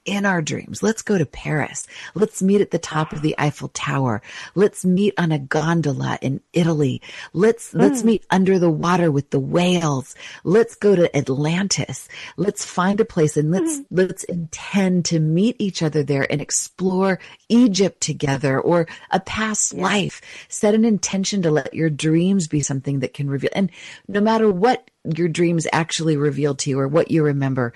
[0.08, 0.82] in our dreams.
[0.82, 1.86] Let's go to Paris.
[2.16, 4.22] Let's meet at the top of the Eiffel Tower.
[4.56, 7.02] Let's meet on a gondola in Italy.
[7.34, 7.82] Let's, mm.
[7.82, 10.16] let's meet under the water with the whales.
[10.44, 12.08] Let's go to Atlantis.
[12.38, 13.86] Let's find a place and let's, mm.
[13.92, 19.84] let's intend to meet each other there and explore Egypt together or a past yeah.
[19.84, 20.22] life.
[20.48, 23.52] Set an intention to let your dreams be something that can reveal.
[23.54, 23.70] And
[24.08, 27.74] no matter what your dreams actually reveal to you or what you remember.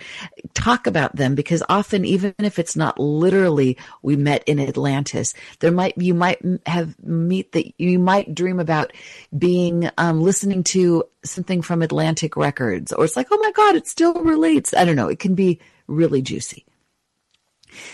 [0.53, 5.71] Talk about them because often, even if it's not literally we met in Atlantis, there
[5.71, 8.91] might, you might have meet that you might dream about
[9.37, 13.87] being, um, listening to something from Atlantic Records or it's like, oh my God, it
[13.87, 14.73] still relates.
[14.73, 15.07] I don't know.
[15.07, 16.65] It can be really juicy.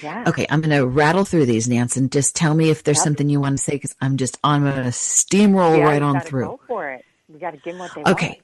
[0.02, 0.24] Yeah.
[0.28, 3.04] Okay, I'm going to rattle through these, Nance, and just tell me if there's yep.
[3.04, 6.20] something you want to say because I'm just I'm going to steamroll yeah, right on
[6.22, 6.46] through.
[6.46, 7.06] Go for it.
[7.30, 8.28] We got to give them what they okay.
[8.28, 8.40] want.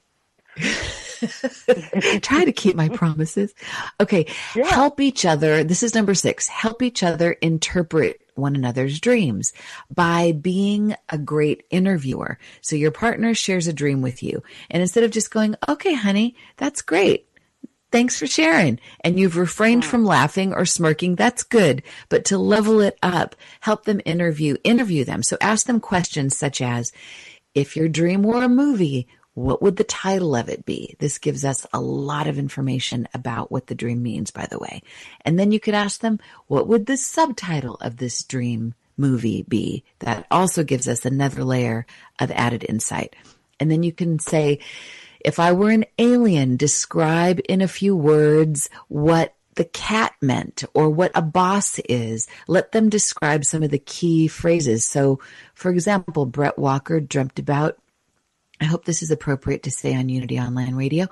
[2.20, 3.54] Try to keep my promises.
[4.00, 4.26] Okay.
[4.54, 4.66] Yeah.
[4.66, 5.64] Help each other.
[5.64, 6.48] This is number six.
[6.48, 9.52] Help each other interpret one another's dreams
[9.94, 12.38] by being a great interviewer.
[12.60, 14.42] So your partner shares a dream with you.
[14.70, 17.28] And instead of just going, okay, honey, that's great.
[17.92, 18.80] Thanks for sharing.
[19.02, 21.14] And you've refrained from laughing or smirking.
[21.14, 21.84] That's good.
[22.08, 25.22] But to level it up, help them interview, interview them.
[25.22, 26.90] So ask them questions such as,
[27.54, 30.96] if your dream were a movie, what would the title of it be?
[31.00, 34.82] This gives us a lot of information about what the dream means, by the way.
[35.24, 39.82] And then you could ask them, what would the subtitle of this dream movie be?
[39.98, 41.84] That also gives us another layer
[42.20, 43.16] of added insight.
[43.58, 44.60] And then you can say,
[45.18, 50.90] if I were an alien, describe in a few words what the cat meant or
[50.90, 52.28] what a boss is.
[52.46, 54.84] Let them describe some of the key phrases.
[54.84, 55.20] So,
[55.54, 57.78] for example, Brett Walker dreamt about
[58.64, 61.06] I hope this is appropriate to say on Unity Online Radio.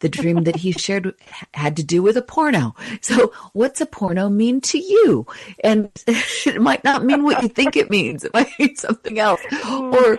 [0.00, 1.14] The dream that he shared
[1.54, 2.74] had to do with a porno.
[3.00, 5.26] So, what's a porno mean to you?
[5.64, 8.24] And it might not mean what you think it means.
[8.24, 9.40] It might mean something else.
[9.70, 10.18] Or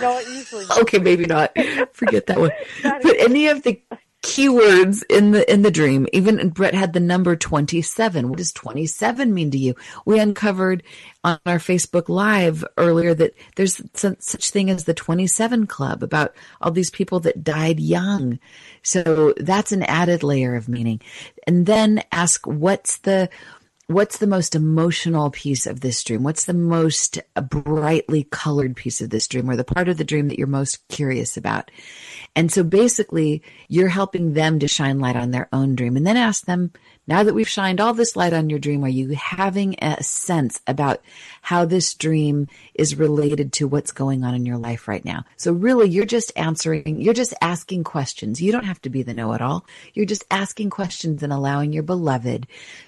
[0.00, 0.64] no, it usually.
[0.80, 1.52] Okay, maybe not.
[1.92, 2.52] Forget that one.
[2.82, 3.78] But any of the
[4.24, 6.06] keywords in the in the dream.
[6.12, 8.28] Even Brett had the number 27.
[8.28, 9.74] What does 27 mean to you?
[10.06, 10.82] We uncovered
[11.22, 16.70] on our Facebook live earlier that there's such thing as the 27 club about all
[16.70, 18.38] these people that died young.
[18.82, 21.00] So that's an added layer of meaning.
[21.46, 23.28] And then ask what's the
[23.86, 26.22] what's the most emotional piece of this dream?
[26.22, 27.18] What's the most
[27.50, 30.86] brightly colored piece of this dream or the part of the dream that you're most
[30.88, 31.70] curious about?
[32.34, 36.16] And so basically you're helping them to shine light on their own dream and then
[36.16, 36.72] ask them,
[37.06, 40.60] now that we've shined all this light on your dream, are you having a sense
[40.66, 41.02] about
[41.42, 45.24] how this dream is related to what's going on in your life right now?
[45.36, 48.40] So really, you're just answering, you're just asking questions.
[48.40, 49.66] You don't have to be the know-it-all.
[49.92, 52.46] You're just asking questions and allowing your beloved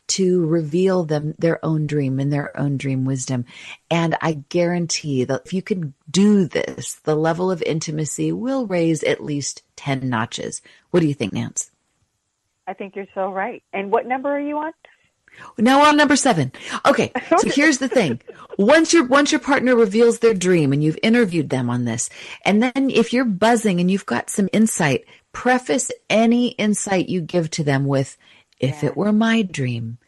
[0.08, 3.44] to reveal them their own dream and their own dream wisdom.
[3.90, 9.02] And I guarantee that if you can do this, the level of intimacy will raise
[9.02, 10.62] at least 10 notches.
[10.90, 11.70] What do you think, Nance?
[12.66, 13.62] I think you're so right.
[13.72, 14.72] And what number are you on?
[15.58, 16.52] Now we're on number seven.
[16.86, 18.20] Okay, so here's the thing:
[18.58, 22.08] once your once your partner reveals their dream, and you've interviewed them on this,
[22.44, 27.50] and then if you're buzzing and you've got some insight, preface any insight you give
[27.50, 28.16] to them with,
[28.58, 28.90] "If yeah.
[28.90, 29.98] it were my dream,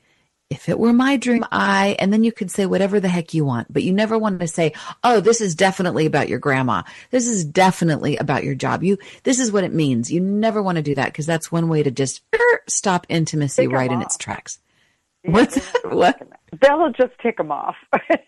[0.50, 3.44] if it were my dream, I, and then you can say whatever the heck you
[3.44, 4.72] want, but you never want to say,
[5.04, 6.84] oh, this is definitely about your grandma.
[7.10, 8.82] This is definitely about your job.
[8.82, 10.10] You, this is what it means.
[10.10, 13.62] You never want to do that because that's one way to just er, stop intimacy
[13.62, 14.58] take right in its tracks.
[15.22, 15.92] Yeah, What's that?
[15.92, 16.22] What?
[16.60, 17.76] That'll just tick them off.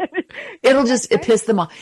[0.63, 1.73] It'll just it piss them off.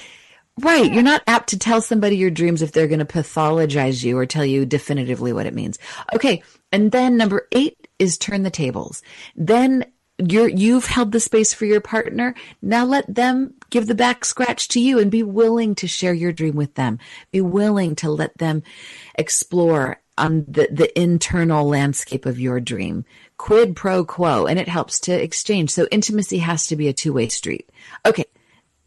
[0.60, 0.92] Right.
[0.92, 4.26] You're not apt to tell somebody your dreams if they're going to pathologize you or
[4.26, 5.78] tell you definitively what it means.
[6.14, 6.42] Okay.
[6.72, 9.02] And then number eight is turn the tables.
[9.36, 9.84] Then
[10.18, 12.34] you're, you've held the space for your partner.
[12.60, 16.32] Now let them give the back scratch to you and be willing to share your
[16.32, 16.98] dream with them.
[17.30, 18.62] Be willing to let them
[19.14, 23.04] explore on the, the internal landscape of your dream.
[23.36, 25.70] Quid pro quo, and it helps to exchange.
[25.70, 27.70] So intimacy has to be a two way street.
[28.04, 28.24] Okay.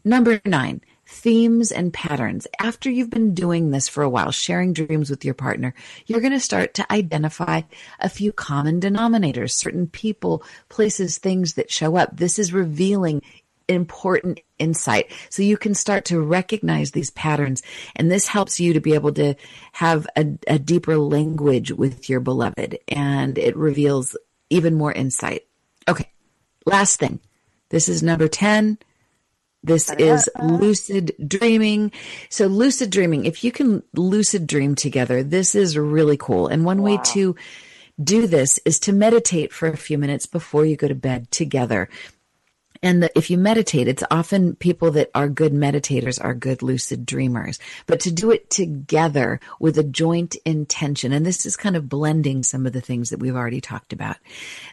[0.04, 2.46] Number nine, themes and patterns.
[2.58, 5.74] After you've been doing this for a while, sharing dreams with your partner,
[6.06, 7.62] you're going to start to identify
[8.00, 12.16] a few common denominators, certain people, places, things that show up.
[12.16, 13.22] This is revealing
[13.68, 15.12] important insight.
[15.28, 17.62] So you can start to recognize these patterns.
[17.94, 19.34] And this helps you to be able to
[19.72, 22.78] have a, a deeper language with your beloved.
[22.88, 24.16] And it reveals
[24.50, 25.46] even more insight.
[25.86, 26.10] Okay.
[26.64, 27.20] Last thing.
[27.68, 28.78] This is number 10.
[29.62, 31.92] This is lucid dreaming.
[32.28, 36.48] So lucid dreaming, if you can lucid dream together, this is really cool.
[36.48, 36.92] And one wow.
[36.92, 37.36] way to
[38.02, 41.88] do this is to meditate for a few minutes before you go to bed together.
[42.82, 47.06] And the, if you meditate, it's often people that are good meditators are good lucid
[47.06, 47.60] dreamers.
[47.86, 52.42] But to do it together with a joint intention, and this is kind of blending
[52.42, 54.16] some of the things that we've already talked about,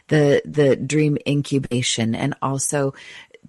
[0.08, 2.94] the the dream incubation, and also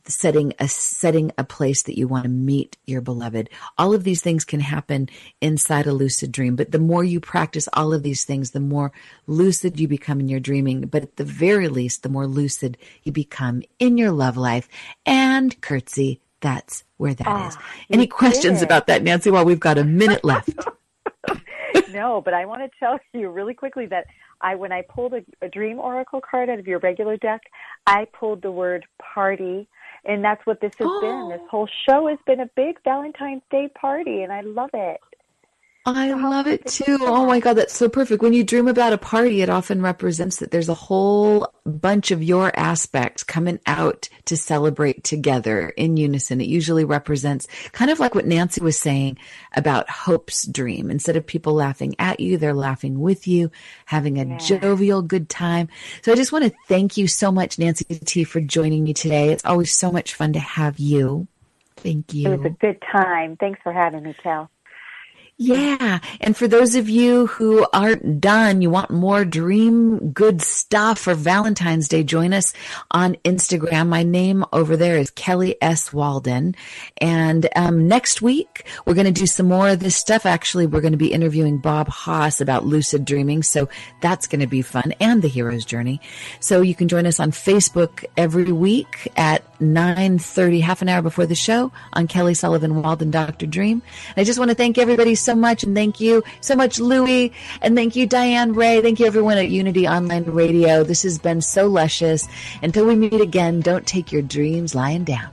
[0.08, 3.50] setting a setting a place that you want to meet your beloved.
[3.78, 5.10] All of these things can happen
[5.42, 8.92] inside a lucid dream, but the more you practice all of these things, the more
[9.28, 13.12] lucid you become in your dreaming, but at the very least the more lucid you
[13.12, 14.68] become in your love life.
[15.06, 17.58] And curtsy, that's where that oh, is.
[17.90, 20.50] Any questions about that, Nancy, while we've got a minute left?
[21.92, 24.06] no, but I want to tell you really quickly that
[24.42, 27.42] I when I pulled a, a dream oracle card out of your regular deck,
[27.86, 29.68] I pulled the word party
[30.06, 31.02] and that's what this has oh.
[31.02, 31.38] been.
[31.38, 35.00] This whole show has been a big Valentine's Day party, and I love it.
[35.84, 37.00] I love it too.
[37.02, 38.22] Oh my God, that's so perfect.
[38.22, 42.22] When you dream about a party, it often represents that there's a whole bunch of
[42.22, 46.40] your aspects coming out to celebrate together in unison.
[46.40, 49.18] It usually represents kind of like what Nancy was saying
[49.56, 50.92] about Hope's dream.
[50.92, 53.50] Instead of people laughing at you, they're laughing with you,
[53.86, 54.38] having a yeah.
[54.38, 55.68] jovial good time.
[56.04, 59.30] So I just want to thank you so much, Nancy T, for joining me today.
[59.30, 61.28] It's always so much fun to have you.
[61.78, 62.32] Thank you.
[62.32, 63.36] It was a good time.
[63.38, 64.48] Thanks for having me, Cal.
[65.44, 65.98] Yeah.
[66.20, 71.16] And for those of you who aren't done, you want more dream good stuff for
[71.16, 72.54] Valentine's Day, join us
[72.92, 73.88] on Instagram.
[73.88, 75.92] My name over there is Kelly S.
[75.92, 76.54] Walden.
[76.98, 80.28] And um, next week, we're going to do some more of this stuff.
[80.28, 83.42] Actually, we're going to be interviewing Bob Haas about lucid dreaming.
[83.42, 83.68] So
[84.00, 86.02] that's going to be fun and the hero's journey.
[86.40, 91.26] So you can join us on Facebook every week at 9.30, half an hour before
[91.26, 93.46] the show on Kelly Sullivan Walden Dr.
[93.46, 93.82] Dream.
[94.10, 95.64] And I just want to thank everybody so so much.
[95.64, 97.32] And thank you so much, Louie.
[97.62, 98.82] And thank you, Diane Ray.
[98.82, 100.84] Thank you, everyone at Unity Online Radio.
[100.84, 102.28] This has been so luscious.
[102.62, 105.30] Until we meet again, don't take your dreams lying down.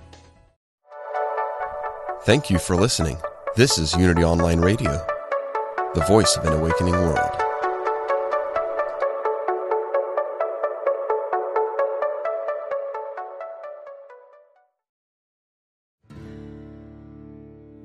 [2.23, 3.17] Thank you for listening.
[3.57, 5.05] This is Unity Online Radio,
[5.95, 7.48] the voice of an awakening world.